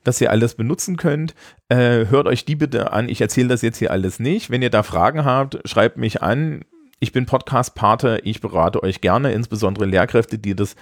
dass 0.03 0.21
ihr 0.21 0.31
alles 0.31 0.55
benutzen 0.55 0.97
könnt. 0.97 1.35
Äh, 1.69 2.07
hört 2.07 2.27
euch 2.27 2.45
die 2.45 2.55
bitte 2.55 2.91
an. 2.91 3.09
Ich 3.09 3.21
erzähle 3.21 3.49
das 3.49 3.61
jetzt 3.61 3.77
hier 3.77 3.91
alles 3.91 4.19
nicht. 4.19 4.49
Wenn 4.49 4.61
ihr 4.61 4.69
da 4.69 4.83
Fragen 4.83 5.23
habt, 5.23 5.59
schreibt 5.65 5.97
mich 5.97 6.21
an. 6.21 6.61
Ich 6.99 7.11
bin 7.11 7.25
Podcast-Pate, 7.25 8.19
ich 8.23 8.41
berate 8.41 8.83
euch 8.83 9.01
gerne, 9.01 9.33
insbesondere 9.33 9.85
Lehrkräfte, 9.85 10.37
die 10.37 10.55
das, 10.55 10.75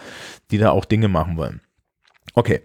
die 0.51 0.57
da 0.57 0.71
auch 0.71 0.83
Dinge 0.83 1.07
machen 1.07 1.37
wollen. 1.37 1.61
Okay, 2.33 2.61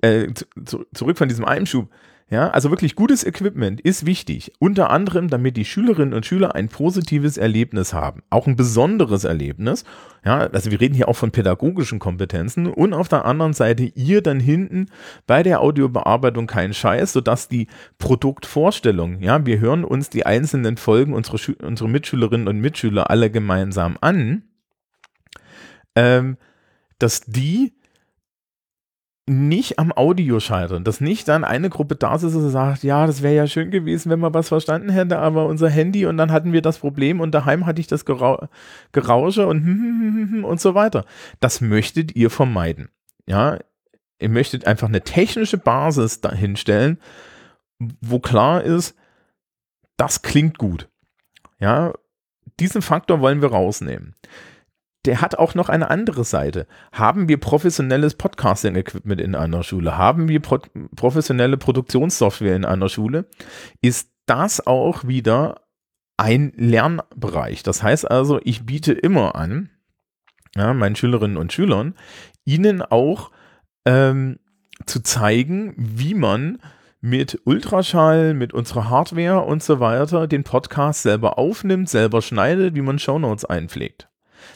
äh, 0.00 0.28
zu, 0.64 0.84
zurück 0.92 1.18
von 1.18 1.28
diesem 1.28 1.44
Einschub. 1.44 1.88
Ja, 2.28 2.50
also 2.50 2.70
wirklich 2.70 2.96
gutes 2.96 3.22
Equipment 3.22 3.80
ist 3.80 4.04
wichtig. 4.04 4.52
Unter 4.58 4.90
anderem, 4.90 5.28
damit 5.28 5.56
die 5.56 5.64
Schülerinnen 5.64 6.12
und 6.12 6.26
Schüler 6.26 6.56
ein 6.56 6.68
positives 6.68 7.36
Erlebnis 7.36 7.92
haben. 7.92 8.24
Auch 8.30 8.48
ein 8.48 8.56
besonderes 8.56 9.22
Erlebnis. 9.22 9.84
Ja, 10.24 10.38
also 10.38 10.72
wir 10.72 10.80
reden 10.80 10.96
hier 10.96 11.06
auch 11.06 11.14
von 11.14 11.30
pädagogischen 11.30 12.00
Kompetenzen. 12.00 12.66
Und 12.66 12.94
auf 12.94 13.06
der 13.06 13.26
anderen 13.26 13.52
Seite 13.52 13.84
ihr 13.94 14.22
dann 14.22 14.40
hinten 14.40 14.86
bei 15.28 15.44
der 15.44 15.60
Audiobearbeitung 15.60 16.48
keinen 16.48 16.74
Scheiß, 16.74 17.12
sodass 17.12 17.46
die 17.46 17.68
Produktvorstellung, 17.98 19.20
ja, 19.20 19.46
wir 19.46 19.60
hören 19.60 19.84
uns 19.84 20.10
die 20.10 20.26
einzelnen 20.26 20.78
Folgen 20.78 21.14
unserer, 21.14 21.38
unsere 21.62 21.88
Mitschülerinnen 21.88 22.48
und 22.48 22.58
Mitschüler 22.58 23.08
alle 23.08 23.30
gemeinsam 23.30 23.98
an, 24.00 24.42
ähm, 25.94 26.38
dass 26.98 27.20
die 27.20 27.72
nicht 29.28 29.80
am 29.80 29.92
Audio 29.92 30.38
scheitern, 30.38 30.84
dass 30.84 31.00
nicht 31.00 31.26
dann 31.26 31.42
eine 31.42 31.68
Gruppe 31.68 31.96
da 31.96 32.14
ist 32.14 32.22
und 32.22 32.50
sagt, 32.50 32.84
ja, 32.84 33.06
das 33.06 33.22
wäre 33.22 33.34
ja 33.34 33.46
schön 33.48 33.72
gewesen, 33.72 34.08
wenn 34.08 34.20
man 34.20 34.32
was 34.32 34.48
verstanden 34.48 34.88
hätte, 34.88 35.18
aber 35.18 35.46
unser 35.46 35.68
Handy 35.68 36.06
und 36.06 36.16
dann 36.16 36.30
hatten 36.30 36.52
wir 36.52 36.62
das 36.62 36.78
Problem 36.78 37.20
und 37.20 37.32
daheim 37.32 37.66
hatte 37.66 37.80
ich 37.80 37.88
das 37.88 38.04
Gerau 38.04 38.48
Gerausche 38.92 39.48
und 39.48 40.44
und 40.44 40.60
so 40.60 40.74
weiter. 40.74 41.04
Das 41.40 41.60
möchtet 41.60 42.14
ihr 42.14 42.30
vermeiden. 42.30 42.88
Ja, 43.26 43.58
ihr 44.20 44.28
möchtet 44.28 44.66
einfach 44.66 44.88
eine 44.88 45.02
technische 45.02 45.58
Basis 45.58 46.20
dahinstellen, 46.20 47.00
wo 48.00 48.20
klar 48.20 48.62
ist, 48.62 48.94
das 49.96 50.22
klingt 50.22 50.56
gut. 50.56 50.88
Ja, 51.58 51.94
diesen 52.60 52.80
Faktor 52.80 53.20
wollen 53.20 53.42
wir 53.42 53.50
rausnehmen 53.50 54.14
der 55.06 55.20
hat 55.20 55.36
auch 55.36 55.54
noch 55.54 55.68
eine 55.68 55.90
andere 55.90 56.24
Seite. 56.24 56.66
Haben 56.92 57.28
wir 57.28 57.38
professionelles 57.38 58.14
Podcasting-Equipment 58.14 59.20
in 59.20 59.34
einer 59.34 59.62
Schule? 59.62 59.96
Haben 59.96 60.28
wir 60.28 60.40
pro 60.40 60.58
professionelle 60.94 61.56
Produktionssoftware 61.56 62.56
in 62.56 62.64
einer 62.64 62.88
Schule? 62.88 63.26
Ist 63.80 64.10
das 64.26 64.66
auch 64.66 65.04
wieder 65.04 65.62
ein 66.16 66.52
Lernbereich? 66.56 67.62
Das 67.62 67.82
heißt 67.82 68.10
also, 68.10 68.40
ich 68.42 68.66
biete 68.66 68.92
immer 68.92 69.36
an, 69.36 69.70
ja, 70.56 70.74
meinen 70.74 70.96
Schülerinnen 70.96 71.36
und 71.36 71.52
Schülern, 71.52 71.94
ihnen 72.44 72.82
auch 72.82 73.30
ähm, 73.84 74.38
zu 74.86 75.02
zeigen, 75.02 75.74
wie 75.76 76.14
man 76.14 76.58
mit 77.00 77.40
Ultraschall, 77.44 78.34
mit 78.34 78.52
unserer 78.52 78.90
Hardware 78.90 79.42
und 79.42 79.62
so 79.62 79.78
weiter 79.78 80.26
den 80.26 80.42
Podcast 80.42 81.02
selber 81.02 81.38
aufnimmt, 81.38 81.88
selber 81.88 82.20
schneidet, 82.22 82.74
wie 82.74 82.80
man 82.80 82.98
Shownotes 82.98 83.44
einpflegt. 83.44 84.08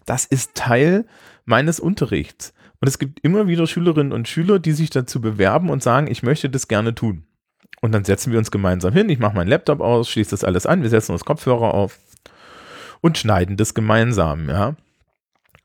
Das 0.06 0.24
ist 0.24 0.54
Teil 0.54 1.06
meines 1.44 1.80
Unterrichts. 1.80 2.52
Und 2.80 2.88
es 2.88 2.98
gibt 2.98 3.20
immer 3.20 3.46
wieder 3.46 3.66
Schülerinnen 3.66 4.12
und 4.12 4.28
Schüler, 4.28 4.58
die 4.58 4.72
sich 4.72 4.90
dazu 4.90 5.20
bewerben 5.20 5.68
und 5.68 5.82
sagen, 5.82 6.06
ich 6.06 6.22
möchte 6.22 6.48
das 6.48 6.68
gerne 6.68 6.94
tun. 6.94 7.24
Und 7.82 7.92
dann 7.92 8.04
setzen 8.04 8.32
wir 8.32 8.38
uns 8.38 8.50
gemeinsam 8.50 8.92
hin, 8.92 9.08
ich 9.08 9.18
mache 9.18 9.34
meinen 9.34 9.48
Laptop 9.48 9.80
aus, 9.80 10.08
schließe 10.08 10.30
das 10.30 10.44
alles 10.44 10.66
an, 10.66 10.82
wir 10.82 10.90
setzen 10.90 11.12
uns 11.12 11.24
Kopfhörer 11.24 11.74
auf 11.74 11.98
und 13.00 13.16
schneiden 13.16 13.56
das 13.56 13.74
gemeinsam, 13.74 14.48
ja. 14.48 14.76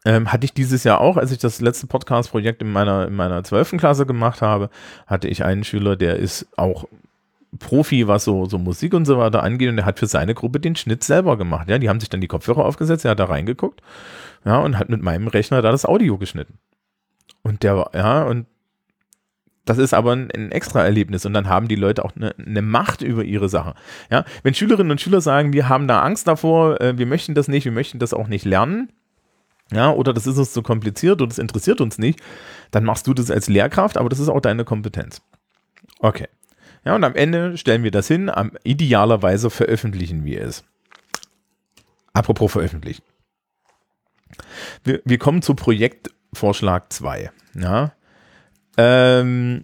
Ähm, 0.08 0.32
hatte 0.32 0.46
ich 0.46 0.54
dieses 0.54 0.84
Jahr 0.84 1.02
auch, 1.02 1.18
als 1.18 1.32
ich 1.32 1.40
das 1.40 1.62
letzte 1.62 1.88
Podcast-Projekt 1.88 2.62
in 2.62 2.72
meiner, 2.72 3.08
in 3.08 3.16
meiner 3.16 3.44
12. 3.44 3.78
Klasse 3.78 4.06
gemacht 4.06 4.42
habe, 4.42 4.70
hatte 5.08 5.28
ich 5.28 5.44
einen 5.44 5.64
Schüler, 5.64 5.96
der 5.96 6.18
ist 6.18 6.48
auch 6.58 6.86
Profi, 7.60 8.08
was 8.08 8.24
so, 8.24 8.46
so 8.46 8.58
Musik 8.58 8.94
und 8.94 9.06
so 9.06 9.18
weiter 9.18 9.44
angeht, 9.44 9.70
und 9.70 9.78
der 9.78 9.86
hat 9.86 10.00
für 10.00 10.08
seine 10.08 10.34
Gruppe 10.34 10.60
den 10.60 10.76
Schnitt 10.76 11.04
selber 11.04 11.38
gemacht. 11.38 11.70
Ja, 11.70 11.78
die 11.78 11.90
haben 11.90 12.00
sich 12.00 12.10
dann 12.10 12.22
die 12.22 12.28
Kopfhörer 12.28 12.66
aufgesetzt, 12.66 13.06
er 13.06 13.12
hat 13.12 13.20
da 13.20 13.26
reingeguckt, 13.26 13.82
ja, 14.46 14.60
und 14.60 14.78
hat 14.78 14.90
mit 14.90 15.02
meinem 15.02 15.28
Rechner 15.28 15.62
da 15.62 15.72
das 15.72 15.86
Audio 15.86 16.18
geschnitten. 16.18 16.60
Und 17.44 17.64
der 17.64 17.78
war, 17.78 17.92
ja, 17.94 18.24
und 18.24 18.48
das 19.66 19.80
ist 19.80 19.94
aber 19.94 20.14
ein, 20.14 20.32
ein 20.32 20.52
extra 20.52 20.84
Erlebnis 20.84 21.26
und 21.26 21.34
dann 21.34 21.50
haben 21.50 21.68
die 21.68 21.76
Leute 21.76 22.06
auch 22.06 22.16
eine, 22.16 22.36
eine, 22.38 22.62
Macht 22.62 23.02
über 23.02 23.24
ihre 23.24 23.50
Sache. 23.50 23.74
Ja, 24.12 24.24
wenn 24.44 24.54
Schülerinnen 24.54 24.92
und 24.92 25.02
Schüler 25.02 25.22
sagen, 25.22 25.54
wir 25.54 25.68
haben 25.68 25.88
da 25.88 26.02
Angst 26.02 26.28
davor, 26.28 26.80
äh, 26.80 26.98
wir 26.98 27.08
möchten 27.08 27.34
das 27.34 27.48
nicht, 27.48 27.66
wir 27.66 27.72
möchten 27.72 27.98
das 28.00 28.14
auch 28.14 28.28
nicht 28.28 28.46
lernen, 28.46 28.92
ja, 29.72 29.92
oder 29.92 30.14
das 30.14 30.28
ist 30.28 30.38
uns 30.38 30.54
zu 30.54 30.62
kompliziert 30.62 31.22
oder 31.22 31.30
das 31.30 31.40
interessiert 31.40 31.82
uns 31.82 31.98
nicht, 31.98 32.20
dann 32.70 32.84
machst 32.84 33.08
du 33.08 33.14
das 33.16 33.32
als 33.32 33.50
Lehrkraft, 33.50 33.98
aber 33.98 34.10
das 34.10 34.20
ist 34.20 34.30
auch 34.30 34.42
deine 34.42 34.64
Kompetenz. 34.64 35.22
Okay. 36.00 36.28
Ja, 36.86 36.96
und 36.96 37.04
am 37.04 37.16
Ende 37.16 37.58
stellen 37.58 37.84
wir 37.84 37.92
das 37.92 38.08
hin, 38.08 38.30
am, 38.30 38.52
idealerweise 38.64 39.50
veröffentlichen 39.50 40.24
wir 40.24 40.42
es. 40.42 40.64
Apropos 42.14 42.52
veröffentlichen. 42.52 43.04
Wir, 44.84 45.02
wir 45.04 45.18
kommen 45.18 45.42
zu 45.42 45.56
Projektvorschlag 45.56 46.94
2. 46.94 47.32
Ja, 47.56 47.94
ähm, 48.78 49.64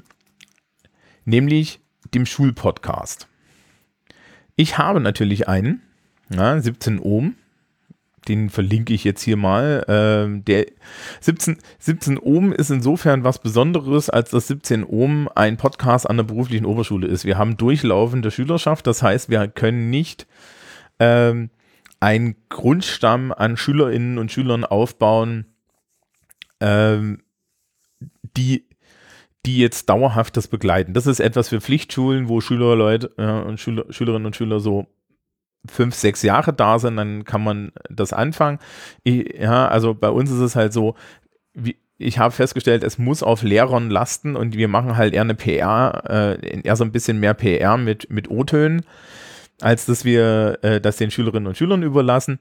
nämlich 1.26 1.80
dem 2.14 2.26
Schulpodcast. 2.26 3.28
Ich 4.56 4.78
habe 4.78 5.00
natürlich 5.00 5.48
einen, 5.48 5.82
ja, 6.30 6.60
17 6.60 7.00
Ohm, 7.00 7.36
den 8.28 8.50
verlinke 8.50 8.94
ich 8.94 9.04
jetzt 9.04 9.22
hier 9.22 9.38
mal. 9.38 9.86
Ähm, 9.88 10.46
der 10.46 10.68
17, 11.22 11.58
17 11.80 12.18
Ohm 12.18 12.54
ist 12.54 12.70
insofern 12.70 13.24
was 13.24 13.40
Besonderes, 13.40 14.10
als 14.10 14.30
dass 14.30 14.48
17 14.48 14.84
Ohm 14.84 15.30
ein 15.36 15.58
Podcast 15.58 16.10
an 16.10 16.18
der 16.18 16.24
beruflichen 16.24 16.66
Oberschule 16.66 17.08
ist. 17.08 17.26
Wir 17.26 17.38
haben 17.38 17.58
durchlaufende 17.58 18.32
Schülerschaft, 18.32 18.88
das 18.88 19.02
heißt, 19.02 19.30
wir 19.30 19.48
können 19.48 19.90
nicht 19.90 20.28
ähm, 21.00 21.50
einen 22.00 22.36
Grundstamm 22.50 23.32
an 23.32 23.58
Schülerinnen 23.58 24.18
und 24.18 24.32
Schülern 24.32 24.66
aufbauen, 24.66 25.46
ähm, 26.60 27.22
die 28.38 28.66
die 29.46 29.58
jetzt 29.58 29.90
dauerhaft 29.90 30.38
das 30.38 30.48
begleiten. 30.48 30.94
Das 30.94 31.08
ist 31.08 31.20
etwas 31.20 31.50
für 31.50 31.62
Pflichtschulen, 31.62 32.30
wo 32.30 32.42
Schüler, 32.42 32.78
äh, 33.18 33.42
und 33.42 33.60
Schüler, 33.60 33.86
Schülerinnen 33.90 34.28
und 34.28 34.36
Schüler 34.36 34.60
so 34.60 34.86
fünf, 35.70 35.96
sechs 35.96 36.22
Jahre 36.24 36.54
da 36.54 36.80
sind, 36.80 36.98
dann 36.98 37.24
kann 37.24 37.44
man 37.44 37.72
das 37.90 38.14
anfangen. 38.14 38.60
Ich, 39.04 39.40
ja, 39.40 39.68
also 39.68 39.94
bei 39.94 40.10
uns 40.10 40.32
ist 40.32 40.40
es 40.40 40.56
halt 40.56 40.74
so, 40.74 40.96
wie, 41.54 41.78
ich 41.98 42.18
habe 42.18 42.34
festgestellt, 42.34 42.84
es 42.84 42.98
muss 42.98 43.22
auf 43.22 43.44
Lehrern 43.44 43.90
lasten 43.90 44.36
und 44.36 44.56
wir 44.56 44.68
machen 44.68 44.98
halt 44.98 45.14
eher 45.14 45.22
eine 45.22 45.36
PR, 45.36 46.04
äh, 46.42 46.62
eher 46.62 46.76
so 46.76 46.84
ein 46.84 46.92
bisschen 46.92 47.20
mehr 47.20 47.34
PR 47.34 47.78
mit, 47.78 48.10
mit 48.10 48.30
O-Tönen, 48.30 48.84
als 49.62 49.86
dass 49.86 50.04
wir 50.04 50.60
äh, 50.64 50.82
das 50.82 50.98
den 50.98 51.12
Schülerinnen 51.12 51.48
und 51.48 51.58
Schülern 51.58 51.84
überlassen. 51.84 52.40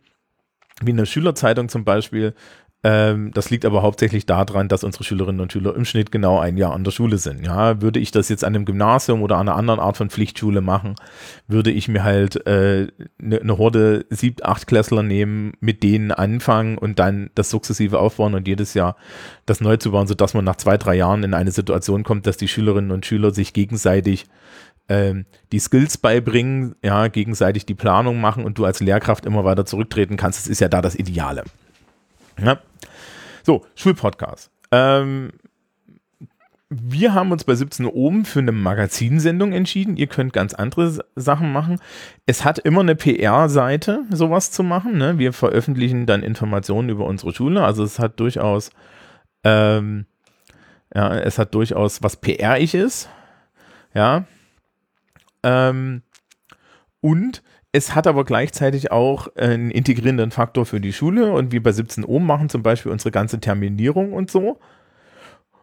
Wie 0.83 0.93
eine 0.93 1.05
Schülerzeitung 1.05 1.69
zum 1.69 1.85
Beispiel, 1.85 2.35
ähm, 2.83 3.31
das 3.35 3.51
liegt 3.51 3.67
aber 3.67 3.83
hauptsächlich 3.83 4.25
daran, 4.25 4.69
dass 4.69 4.85
unsere 4.85 5.05
Schülerinnen 5.05 5.43
und 5.43 5.53
Schüler 5.53 5.77
im 5.77 5.85
Schnitt 5.85 6.11
genau 6.11 6.39
ein 6.39 6.57
Jahr 6.57 6.73
an 6.73 6.83
der 6.83 6.93
Schule 6.93 7.19
sind. 7.19 7.45
Ja, 7.45 7.83
würde 7.83 8.01
ich 8.01 8.11
das 8.11 8.31
jetzt 8.31 8.43
an 8.43 8.55
einem 8.55 8.65
Gymnasium 8.65 9.21
oder 9.21 9.37
an 9.37 9.49
einer 9.49 9.59
anderen 9.59 9.81
Art 9.81 9.99
von 9.99 10.09
Pflichtschule 10.09 10.63
machen, 10.63 10.95
würde 11.47 11.71
ich 11.71 11.89
mir 11.89 12.05
halt 12.05 12.47
eine 12.47 12.91
äh, 13.19 13.45
ne, 13.45 13.59
Horde 13.59 14.07
sieb, 14.09 14.47
acht 14.47 14.67
Klässler 14.67 15.03
nehmen, 15.03 15.53
mit 15.61 15.83
denen 15.83 16.11
anfangen 16.11 16.79
und 16.79 16.99
dann 16.99 17.29
das 17.35 17.51
sukzessive 17.51 17.99
aufbauen 17.99 18.35
und 18.35 18.49
jedes 18.49 18.73
Jahr 18.73 18.97
das 19.45 19.61
neu 19.61 19.77
zu 19.77 19.91
bauen, 19.91 20.07
sodass 20.07 20.33
man 20.33 20.47
nach 20.47 20.57
zwei, 20.57 20.79
drei 20.79 20.95
Jahren 20.95 21.23
in 21.23 21.35
eine 21.35 21.53
Situation 21.53 22.03
kommt, 22.03 22.27
dass 22.27 22.39
die 22.39 22.49
Schülerinnen 22.49 22.93
und 22.93 23.05
Schüler 23.05 23.33
sich 23.33 23.53
gegenseitig 23.53 24.25
ähm, 24.89 25.27
die 25.53 25.59
Skills 25.59 25.99
beibringen, 25.99 26.77
ja, 26.83 27.09
gegenseitig 27.09 27.67
die 27.67 27.75
Planung 27.75 28.23
machen 28.23 28.45
und 28.45 28.57
du 28.57 28.65
als 28.65 28.81
Lehrkraft 28.81 29.27
immer 29.27 29.45
weiter 29.45 29.67
zurücktreten 29.67 30.17
kannst. 30.17 30.39
Das 30.39 30.49
ist 30.49 30.61
ja 30.61 30.69
da 30.69 30.81
das 30.81 30.95
Ideale. 30.95 31.45
Ja. 32.39 32.61
So, 33.43 33.65
Schulpodcast. 33.75 34.51
Ähm, 34.71 35.33
wir 36.73 37.15
haben 37.15 37.33
uns 37.33 37.43
bei 37.43 37.57
17 37.57 37.85
oben 37.85 38.25
für 38.25 38.39
eine 38.39 38.53
Magazinsendung 38.53 39.53
entschieden. 39.53 39.97
Ihr 39.97 40.07
könnt 40.07 40.33
ganz 40.33 40.55
andere 40.55 41.05
Sachen 41.17 41.53
machen. 41.53 41.81
Es 42.27 42.45
hat 42.45 42.61
immer 42.61 42.83
eine 42.83 42.95
PR-Seite, 42.95 44.05
sowas 44.11 44.53
zu 44.53 44.63
machen. 44.63 44.97
Ne? 44.97 45.19
Wir 45.19 45.33
veröffentlichen 45.33 46.07
dann 46.07 46.23
Informationen 46.23 46.89
über 46.89 47.07
unsere 47.07 47.35
Schule. 47.35 47.65
Also 47.65 47.83
es 47.83 47.99
hat 47.99 48.21
durchaus, 48.21 48.71
ähm, 49.43 50.07
ja, 50.95 51.19
es 51.19 51.39
hat 51.41 51.57
durchaus 51.57 52.05
was 52.05 52.17
PR-ich 52.17 52.77
ist. 52.77 53.09
Ja. 53.93 54.27
Ähm, 55.43 56.03
und 57.01 57.43
es 57.73 57.95
hat 57.95 58.07
aber 58.07 58.25
gleichzeitig 58.25 58.91
auch 58.91 59.29
einen 59.37 59.71
integrierenden 59.71 60.31
Faktor 60.33 60.67
für 60.67 60.81
die 60.81 60.93
Schule 60.93 61.33
und 61.33 61.53
wir 61.53 61.63
bei 61.63 61.73
17 61.73 62.05
Ohm 62.05 62.27
machen 62.27 62.49
zum 62.49 62.63
Beispiel 62.63 62.91
unsere 62.91 63.13
ganze 63.13 63.39
Terminierung 63.41 64.13
und 64.13 64.31
so. 64.31 64.59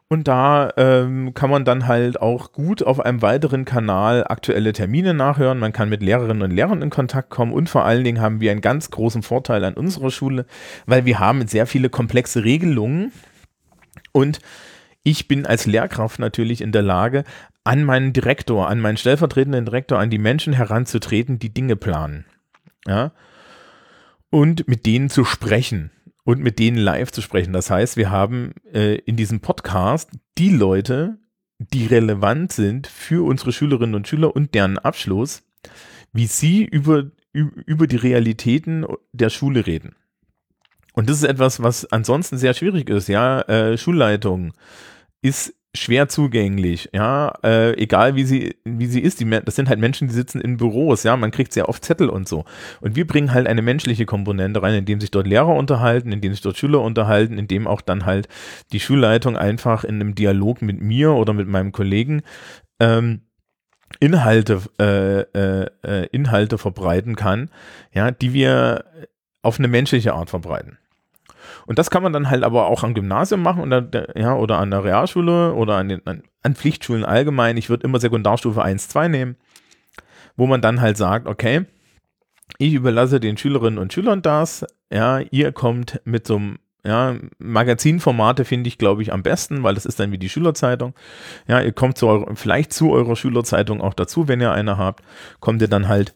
Und 0.10 0.30
da 0.30 0.72
ähm, 0.78 1.34
kann 1.34 1.50
man 1.50 1.66
dann 1.66 1.86
halt 1.86 2.22
auch 2.22 2.54
gut 2.54 2.82
auf 2.82 3.02
einem 3.02 3.22
weiteren 3.22 3.66
Kanal 3.66 4.24
aktuelle 4.26 4.72
Termine 4.72 5.14
nachhören. 5.14 5.60
Man 5.60 5.74
kann 5.74 5.90
mit 5.90 6.02
Lehrerinnen 6.02 6.44
und 6.44 6.52
Lehrern 6.52 6.82
in 6.82 6.90
Kontakt 6.90 7.30
kommen 7.30 7.52
und 7.52 7.70
vor 7.70 7.84
allen 7.84 8.06
Dingen 8.06 8.22
haben 8.22 8.40
wir 8.40 8.52
einen 8.52 8.62
ganz 8.62 8.90
großen 8.90 9.22
Vorteil 9.22 9.66
an 9.66 9.74
unserer 9.74 10.10
Schule, 10.10 10.46
weil 10.86 11.04
wir 11.04 11.20
haben 11.20 11.46
sehr 11.50 11.68
viele 11.68 11.90
komplexe 11.90 12.46
Regelungen 12.46 13.12
und 14.14 14.40
ich 15.08 15.30
bin 15.30 15.46
als 15.46 15.66
Lehrkraft 15.66 16.20
natürlich 16.20 16.60
in 16.60 16.74
der 16.74 16.82
Lage, 16.82 17.24
an 17.64 17.86
meinen 17.86 18.12
Direktor, 18.12 18.68
an 18.68 18.82
meinen 18.82 18.98
stellvertretenden 18.98 19.64
Direktor, 19.64 20.00
an 20.00 20.10
die 20.10 20.18
Menschen 20.18 20.52
heranzutreten, 20.52 21.40
die 21.40 21.54
Dinge 21.54 21.78
planen. 21.78 22.26
Ja. 22.86 23.14
Und 24.30 24.68
mit 24.68 24.86
denen 24.86 25.10
zu 25.10 25.24
sprechen 25.24 25.92
und 26.26 26.42
mit 26.42 26.60
denen 26.60 26.76
live 26.76 27.14
zu 27.14 27.22
sprechen. 27.22 27.54
Das 27.54 27.70
heißt, 27.70 27.96
wir 27.96 28.12
haben 28.12 28.52
äh, 28.74 28.96
in 28.96 29.16
diesem 29.16 29.40
Podcast 29.40 30.10
die 30.38 30.50
Leute, 30.50 31.18
die 31.58 31.86
relevant 31.86 32.52
sind 32.52 32.86
für 32.86 33.26
unsere 33.26 33.54
Schülerinnen 33.54 33.96
und 33.96 34.10
Schüler 34.10 34.36
und 34.36 34.56
deren 34.56 34.78
Abschluss, 34.78 35.44
wie 36.12 36.28
sie 36.28 36.66
über, 36.66 37.06
über 37.32 37.88
die 37.88 37.96
Realitäten 37.96 38.86
der 39.14 39.30
Schule 39.30 39.66
reden. 39.68 39.96
Und 40.92 41.10
das 41.10 41.20
ist 41.20 41.30
etwas, 41.30 41.64
was 41.64 41.86
ansonsten 41.94 42.38
sehr 42.38 42.54
schwierig 42.54 42.90
ist. 42.90 43.08
Ja, 43.08 43.42
äh, 43.44 43.78
Schulleitung 43.78 44.52
ist 45.22 45.54
schwer 45.78 46.10
zugänglich, 46.10 46.90
ja, 46.94 47.34
äh, 47.44 47.74
egal 47.82 48.16
wie 48.16 48.24
sie, 48.24 48.56
wie 48.66 48.88
sie 48.88 49.00
ist, 49.00 49.20
die, 49.20 49.30
das 49.30 49.56
sind 49.56 49.70
halt 49.70 49.80
Menschen, 49.80 50.08
die 50.08 50.14
sitzen 50.14 50.42
in 50.42 50.58
Büros, 50.58 51.04
ja, 51.04 51.16
man 51.16 51.32
kriegt 51.32 51.54
sehr 51.54 51.70
oft 51.70 51.86
Zettel 51.86 52.10
und 52.10 52.28
so. 52.28 52.46
Und 52.82 52.96
wir 52.96 53.08
bringen 53.08 53.34
halt 53.34 53.48
eine 53.48 53.62
menschliche 53.62 54.06
Komponente 54.06 54.62
rein, 54.62 54.74
indem 54.74 55.00
sich 55.00 55.12
dort 55.12 55.28
Lehrer 55.28 55.56
unterhalten, 55.56 56.12
indem 56.12 56.34
sich 56.34 56.42
dort 56.42 56.58
Schüler 56.58 56.82
unterhalten, 56.82 57.38
indem 57.38 57.68
auch 57.68 57.82
dann 57.82 58.06
halt 58.06 58.28
die 58.72 58.80
Schulleitung 58.80 59.38
einfach 59.38 59.84
in 59.84 59.96
einem 59.96 60.16
Dialog 60.16 60.62
mit 60.62 60.82
mir 60.82 61.12
oder 61.12 61.34
mit 61.34 61.48
meinem 61.48 61.72
Kollegen 61.72 62.24
ähm, 62.80 63.22
Inhalte, 64.00 64.62
äh, 64.80 65.22
äh, 65.22 65.68
äh 65.84 66.08
Inhalte 66.12 66.58
verbreiten 66.58 67.16
kann, 67.16 67.50
ja, 67.94 68.12
die 68.12 68.34
wir 68.34 68.86
auf 69.42 69.60
eine 69.60 69.68
menschliche 69.68 70.14
Art 70.14 70.30
verbreiten. 70.30 70.78
Und 71.66 71.80
das 71.80 71.90
kann 71.90 72.04
man 72.04 72.14
dann 72.14 72.30
halt 72.30 72.44
aber 72.44 72.68
auch 72.68 72.84
am 72.84 72.94
Gymnasium 72.94 73.42
machen 73.42 73.62
und 73.62 73.96
ja, 74.16 74.36
oder 74.36 74.60
an 74.60 74.72
der 74.72 74.84
Realschule 74.84 75.54
oder 75.54 75.76
an, 75.76 75.90
den, 75.90 76.06
an, 76.06 76.24
an 76.44 76.56
Pflichtschulen 76.56 77.06
allgemein. 77.06 77.58
Ich 77.58 77.70
würde 77.70 77.86
immer 77.86 78.00
Sekundarstufe 78.00 78.62
1, 78.62 78.88
2 78.90 79.08
nehmen, 79.08 79.36
wo 80.36 80.48
man 80.48 80.62
dann 80.62 80.82
halt 80.82 80.98
sagt, 80.98 81.28
okay, 81.28 81.66
ich 82.58 82.74
überlasse 82.74 83.20
den 83.20 83.38
Schülerinnen 83.38 83.80
und 83.80 83.94
Schülern 83.94 84.22
das, 84.22 84.66
ja, 84.92 85.20
ihr 85.20 85.52
kommt 85.52 86.02
mit 86.06 86.26
so 86.28 86.38
einem 86.38 86.60
ja, 86.88 87.16
Magazinformate 87.38 88.46
finde 88.46 88.70
ich, 88.70 88.78
glaube 88.78 89.02
ich, 89.02 89.12
am 89.12 89.22
besten, 89.22 89.62
weil 89.62 89.76
das 89.76 89.86
ist 89.86 90.00
dann 90.00 90.14
wie 90.14 90.18
die 90.18 90.30
Schülerzeitung. 90.30 90.94
Ja, 91.48 91.60
ihr 91.60 91.74
kommt 91.74 91.98
zu 91.98 92.08
eurer, 92.08 92.36
vielleicht 92.36 92.72
zu 92.72 92.92
eurer 92.92 93.18
Schülerzeitung 93.18 93.82
auch 93.82 93.94
dazu, 93.94 94.30
wenn 94.30 94.40
ihr 94.40 94.54
eine 94.54 94.78
habt, 94.78 95.04
kommt 95.42 95.62
ihr 95.62 95.68
dann 95.68 95.90
halt 95.90 96.16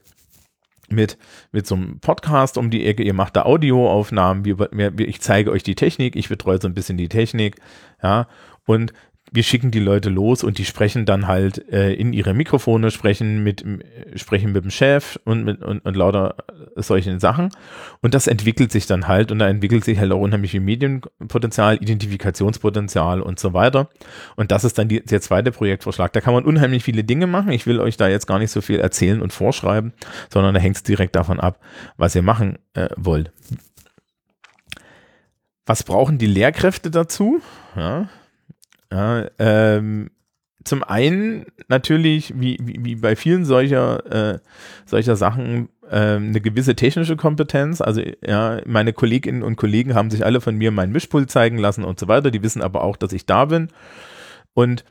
mit, 0.92 1.18
mit 1.52 1.68
so 1.68 1.76
einem 1.76 2.00
Podcast 2.00 2.58
um 2.58 2.70
die 2.70 2.86
Ecke. 2.86 3.04
Ihr 3.04 3.14
macht 3.14 3.36
da 3.36 3.44
Audioaufnahmen. 3.44 4.46
Wir, 4.46 4.60
wir, 4.60 4.98
ich 5.00 5.22
zeige 5.22 5.52
euch 5.52 5.64
die 5.64 5.76
Technik. 5.76 6.16
Ich 6.16 6.30
betreue 6.30 6.60
so 6.62 6.68
ein 6.68 6.74
bisschen 6.74 6.98
die 6.98 7.10
Technik. 7.10 7.58
Ja. 8.02 8.28
Und 8.66 8.94
wir 9.34 9.44
schicken 9.44 9.72
die 9.72 9.80
Leute 9.80 10.10
los 10.10 10.44
und 10.44 10.58
die 10.58 10.66
sprechen 10.66 11.06
dann 11.06 11.26
halt 11.26 11.72
äh, 11.72 11.94
in 11.94 12.12
ihre 12.12 12.34
Mikrofone, 12.34 12.92
sprechen 12.92 13.44
mit, 13.44 13.64
sprechen 14.16 14.52
mit 14.52 14.66
dem 14.66 14.72
Chef 14.72 15.18
und 15.24 15.46
mit 15.46 15.64
und, 15.64 15.80
und 15.86 15.96
lauter 15.96 16.36
solchen 16.76 17.22
Sachen. 17.22 17.50
Und 18.02 18.14
das 18.14 18.28
entwickelt 18.28 18.74
sich 18.74 18.88
dann 18.88 19.08
halt 19.08 19.32
und 19.32 19.40
da 19.40 19.48
entwickelt 19.48 19.86
sich 19.86 20.00
halt 20.00 20.12
auch 20.12 20.20
unheimlich 20.20 20.52
viel 20.52 20.60
Medienpotenzial, 20.60 21.78
Identifikationspotenzial 21.78 23.22
und 23.22 23.40
so 23.40 23.54
weiter. 23.54 23.90
Und 24.36 24.52
das 24.52 24.66
ist 24.66 24.78
dann 24.78 24.90
die, 24.90 25.02
der 25.02 25.22
zweite 25.22 25.52
Projektvorschlag. 25.52 26.12
Da 26.12 26.20
kann 26.20 26.34
man 26.34 26.44
unheimlich 26.44 26.84
viele 26.84 27.06
Dinge 27.06 27.26
machen. 27.26 27.54
Ich 27.54 27.66
will 27.66 27.80
euch 27.80 27.96
da 27.96 28.10
jetzt 28.10 28.28
gar 28.28 28.38
nicht 28.38 28.52
so 28.52 28.60
viel 28.60 28.82
erzählen 28.82 29.22
und 29.22 29.32
vorschreiben, 29.32 29.94
sondern 30.30 30.54
da 30.54 30.60
hängt 30.60 30.76
es 30.76 30.84
direkt 30.84 31.16
davon 31.16 31.40
ab, 31.40 31.58
was 31.96 32.16
ihr 32.16 32.22
machen 32.22 32.58
äh, 32.74 32.90
wollt. 32.98 33.32
Was 35.66 35.84
brauchen 35.84 36.18
die 36.18 36.28
Lehrkräfte 36.28 36.92
dazu? 36.92 37.40
Ja, 37.78 38.10
ja, 38.92 39.30
ähm, 39.40 40.12
zum 40.64 40.84
einen 40.84 41.46
natürlich, 41.68 42.34
wie, 42.40 42.58
wie, 42.62 42.84
wie 42.84 42.96
bei 42.96 43.16
vielen 43.16 43.46
solcher, 43.46 44.34
äh, 44.34 44.40
solcher 44.86 45.16
Sachen, 45.16 45.70
äh, 45.90 46.16
eine 46.16 46.42
gewisse 46.42 46.76
technische 46.76 47.16
Kompetenz. 47.16 47.82
Also 47.82 48.02
ja, 48.26 48.62
meine 48.66 48.94
Kolleginnen 48.94 49.44
und 49.44 49.56
Kollegen 49.56 49.96
haben 49.96 50.12
sich 50.12 50.26
alle 50.26 50.42
von 50.42 50.56
mir 50.56 50.72
mein 50.72 50.92
Mischpult 50.92 51.32
zeigen 51.32 51.58
lassen 51.58 51.84
und 51.84 52.00
so 52.00 52.08
weiter. 52.08 52.32
Die 52.32 52.44
wissen 52.44 52.62
aber 52.62 52.84
auch, 52.84 52.98
dass 52.98 53.14
ich 53.14 53.26
da 53.26 53.46
bin. 53.46 53.70
Und 54.54 54.84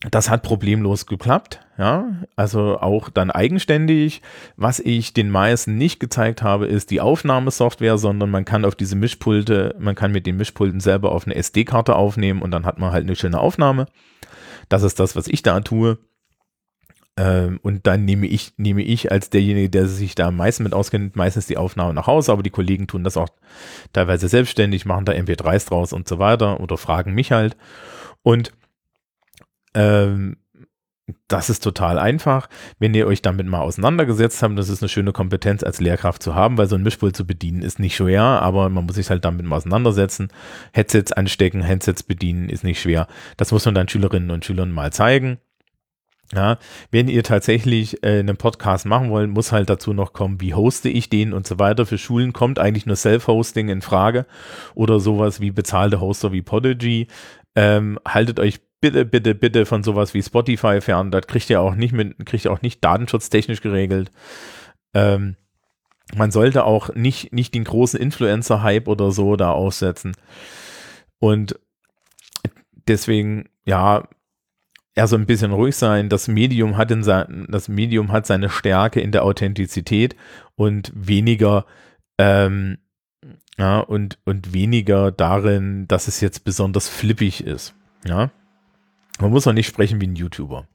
das 0.00 0.30
hat 0.30 0.42
problemlos 0.42 1.06
geklappt, 1.06 1.60
ja. 1.76 2.06
Also 2.36 2.78
auch 2.78 3.08
dann 3.08 3.32
eigenständig. 3.32 4.22
Was 4.56 4.78
ich 4.78 5.12
den 5.12 5.28
meisten 5.28 5.76
nicht 5.76 5.98
gezeigt 5.98 6.42
habe, 6.42 6.66
ist 6.66 6.90
die 6.92 7.00
Aufnahmesoftware, 7.00 7.98
sondern 7.98 8.30
man 8.30 8.44
kann 8.44 8.64
auf 8.64 8.76
diese 8.76 8.94
Mischpulte, 8.94 9.74
man 9.80 9.96
kann 9.96 10.12
mit 10.12 10.24
den 10.26 10.36
Mischpulten 10.36 10.78
selber 10.78 11.10
auf 11.10 11.26
eine 11.26 11.34
SD-Karte 11.34 11.96
aufnehmen 11.96 12.42
und 12.42 12.52
dann 12.52 12.64
hat 12.64 12.78
man 12.78 12.92
halt 12.92 13.04
eine 13.04 13.16
schöne 13.16 13.40
Aufnahme. 13.40 13.86
Das 14.68 14.84
ist 14.84 15.00
das, 15.00 15.16
was 15.16 15.26
ich 15.26 15.42
da 15.42 15.60
tue. 15.60 15.98
Ähm, 17.16 17.58
und 17.62 17.88
dann 17.88 18.04
nehme 18.04 18.28
ich, 18.28 18.52
nehme 18.56 18.82
ich 18.82 19.10
als 19.10 19.30
derjenige, 19.30 19.68
der 19.68 19.88
sich 19.88 20.14
da 20.14 20.28
am 20.28 20.36
meisten 20.36 20.62
mit 20.62 20.74
auskennt, 20.74 21.16
meistens 21.16 21.48
die 21.48 21.56
Aufnahme 21.56 21.92
nach 21.92 22.06
Hause, 22.06 22.30
aber 22.30 22.44
die 22.44 22.50
Kollegen 22.50 22.86
tun 22.86 23.02
das 23.02 23.16
auch 23.16 23.30
teilweise 23.92 24.28
selbstständig, 24.28 24.84
machen 24.84 25.06
da 25.06 25.12
MP3s 25.12 25.68
draus 25.68 25.92
und 25.92 26.06
so 26.06 26.20
weiter 26.20 26.60
oder 26.60 26.76
fragen 26.76 27.14
mich 27.14 27.32
halt. 27.32 27.56
Und 28.22 28.52
ähm, 29.78 30.36
das 31.28 31.48
ist 31.48 31.62
total 31.62 31.98
einfach, 31.98 32.48
wenn 32.78 32.92
ihr 32.94 33.06
euch 33.06 33.22
damit 33.22 33.46
mal 33.46 33.60
auseinandergesetzt 33.60 34.42
habt. 34.42 34.58
Das 34.58 34.68
ist 34.68 34.82
eine 34.82 34.88
schöne 34.88 35.12
Kompetenz 35.12 35.62
als 35.62 35.80
Lehrkraft 35.80 36.22
zu 36.22 36.34
haben, 36.34 36.58
weil 36.58 36.68
so 36.68 36.74
ein 36.74 36.82
Mischpult 36.82 37.16
zu 37.16 37.26
bedienen 37.26 37.62
ist 37.62 37.78
nicht 37.78 37.96
schwer, 37.96 38.22
aber 38.22 38.68
man 38.68 38.84
muss 38.84 38.96
sich 38.96 39.08
halt 39.08 39.24
damit 39.24 39.46
mal 39.46 39.56
auseinandersetzen. 39.56 40.28
Headsets 40.72 41.12
anstecken, 41.12 41.62
Headsets 41.62 42.02
bedienen 42.02 42.50
ist 42.50 42.64
nicht 42.64 42.80
schwer. 42.80 43.06
Das 43.36 43.52
muss 43.52 43.64
man 43.64 43.74
dann 43.74 43.88
Schülerinnen 43.88 44.30
und 44.30 44.44
Schülern 44.44 44.72
mal 44.72 44.92
zeigen. 44.92 45.38
Ja, 46.34 46.58
wenn 46.90 47.08
ihr 47.08 47.22
tatsächlich 47.22 48.02
äh, 48.02 48.18
einen 48.18 48.36
Podcast 48.36 48.84
machen 48.84 49.08
wollt, 49.08 49.30
muss 49.30 49.50
halt 49.50 49.70
dazu 49.70 49.94
noch 49.94 50.12
kommen, 50.12 50.42
wie 50.42 50.52
hoste 50.52 50.90
ich 50.90 51.08
den 51.08 51.32
und 51.32 51.46
so 51.46 51.58
weiter. 51.58 51.86
Für 51.86 51.96
Schulen 51.96 52.34
kommt 52.34 52.58
eigentlich 52.58 52.84
nur 52.84 52.96
Self-Hosting 52.96 53.70
in 53.70 53.80
Frage 53.80 54.26
oder 54.74 55.00
sowas 55.00 55.40
wie 55.40 55.52
bezahlte 55.52 56.00
Hoster 56.00 56.30
wie 56.30 56.42
Podigy. 56.42 57.06
Ähm, 57.54 57.98
haltet 58.06 58.40
euch 58.40 58.60
bitte, 58.80 59.04
bitte, 59.04 59.34
bitte 59.34 59.66
von 59.66 59.82
sowas 59.82 60.14
wie 60.14 60.22
Spotify 60.22 60.80
fern. 60.80 61.10
Das 61.10 61.26
kriegt 61.26 61.50
ihr 61.50 61.60
auch 61.60 61.74
nicht 61.74 61.92
mit, 61.92 62.24
kriegt 62.26 62.44
ihr 62.44 62.52
auch 62.52 62.62
nicht 62.62 62.84
datenschutztechnisch 62.84 63.60
geregelt. 63.60 64.10
Ähm, 64.94 65.36
man 66.16 66.30
sollte 66.30 66.64
auch 66.64 66.94
nicht, 66.94 67.32
nicht 67.32 67.54
den 67.54 67.64
großen 67.64 68.00
Influencer-Hype 68.00 68.88
oder 68.88 69.10
so 69.10 69.36
da 69.36 69.52
aussetzen. 69.52 70.12
Und 71.18 71.58
deswegen, 72.86 73.48
ja, 73.66 74.08
eher 74.94 75.06
so 75.06 75.16
ein 75.16 75.26
bisschen 75.26 75.52
ruhig 75.52 75.76
sein. 75.76 76.08
Das 76.08 76.28
Medium 76.28 76.76
hat 76.76 76.90
in 76.90 77.04
sein, 77.04 77.46
das 77.48 77.68
Medium 77.68 78.10
hat 78.10 78.26
seine 78.26 78.48
Stärke 78.48 79.00
in 79.00 79.12
der 79.12 79.24
Authentizität 79.24 80.16
und 80.56 80.90
weniger, 80.94 81.66
ähm, 82.18 82.78
ja, 83.58 83.80
und, 83.80 84.18
und 84.24 84.52
weniger 84.52 85.12
darin, 85.12 85.86
dass 85.88 86.08
es 86.08 86.20
jetzt 86.20 86.44
besonders 86.44 86.88
flippig 86.88 87.44
ist. 87.44 87.74
Ja. 88.04 88.30
Man 89.20 89.30
muss 89.30 89.46
auch 89.46 89.52
nicht 89.52 89.66
sprechen 89.66 90.00
wie 90.00 90.06
ein 90.06 90.16
YouTuber. 90.16 90.66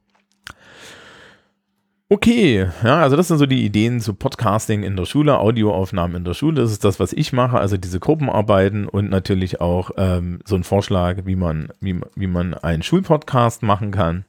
Okay, 2.10 2.68
ja, 2.84 3.00
also 3.00 3.16
das 3.16 3.28
sind 3.28 3.38
so 3.38 3.46
die 3.46 3.64
Ideen 3.64 3.98
zu 4.00 4.12
Podcasting 4.12 4.82
in 4.82 4.94
der 4.94 5.06
Schule, 5.06 5.38
Audioaufnahmen 5.38 6.18
in 6.18 6.24
der 6.24 6.34
Schule. 6.34 6.60
Das 6.60 6.70
ist 6.70 6.84
das, 6.84 7.00
was 7.00 7.14
ich 7.14 7.32
mache, 7.32 7.58
also 7.58 7.78
diese 7.78 7.98
Gruppenarbeiten 7.98 8.86
und 8.86 9.08
natürlich 9.08 9.62
auch 9.62 9.90
ähm, 9.96 10.40
so 10.44 10.54
ein 10.54 10.64
Vorschlag, 10.64 11.24
wie 11.24 11.34
man, 11.34 11.68
wie, 11.80 11.98
wie 12.14 12.26
man 12.26 12.52
einen 12.52 12.82
Schulpodcast 12.82 13.62
machen 13.62 13.90
kann. 13.90 14.26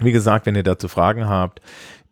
Wie 0.00 0.12
gesagt, 0.12 0.46
wenn 0.46 0.54
ihr 0.54 0.62
dazu 0.62 0.86
Fragen 0.86 1.28
habt, 1.28 1.60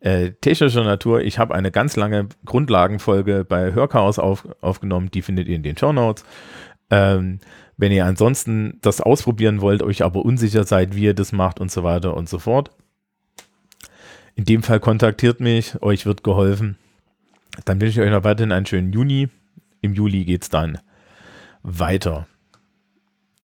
äh, 0.01 0.33
technischer 0.41 0.85
Natur, 0.85 1.21
ich 1.23 1.39
habe 1.39 1.55
eine 1.55 1.71
ganz 1.71 1.97
lange 1.97 2.29
Grundlagenfolge 2.45 3.45
bei 3.49 3.73
Hörchaos 3.73 4.19
auf, 4.19 4.49
aufgenommen, 4.61 5.11
die 5.13 5.23
findet 5.23 5.47
ihr 5.47 5.57
in 5.57 5.63
den 5.63 5.79
Show 5.79 5.93
Notes. 5.93 6.25
Ähm, 6.91 7.39
wenn 7.79 7.93
ihr 7.93 8.05
ansonsten 8.05 8.79
das 8.83 9.01
ausprobieren 9.01 9.61
wollt, 9.63 9.83
euch 9.83 10.03
aber 10.03 10.25
unsicher 10.25 10.65
seid, 10.65 10.95
wie 10.95 11.05
ihr 11.05 11.15
das 11.15 11.33
macht 11.33 11.61
und 11.61 11.71
so 11.71 11.85
weiter 11.85 12.15
und 12.17 12.29
so 12.29 12.39
fort, 12.39 12.73
in 14.35 14.45
dem 14.45 14.63
Fall 14.63 14.81
kontaktiert 14.81 15.41
mich, 15.41 15.81
euch 15.81 16.05
wird 16.05 16.23
geholfen. 16.23 16.77
Dann 17.65 17.81
wünsche 17.81 18.01
ich 18.01 18.07
euch 18.07 18.13
noch 18.13 18.25
weiterhin 18.25 18.53
einen 18.53 18.67
schönen 18.67 18.93
Juni. 18.93 19.29
Im 19.81 19.95
Juli 19.95 20.25
geht 20.25 20.43
es 20.43 20.49
dann 20.49 20.79
weiter. 21.63 22.27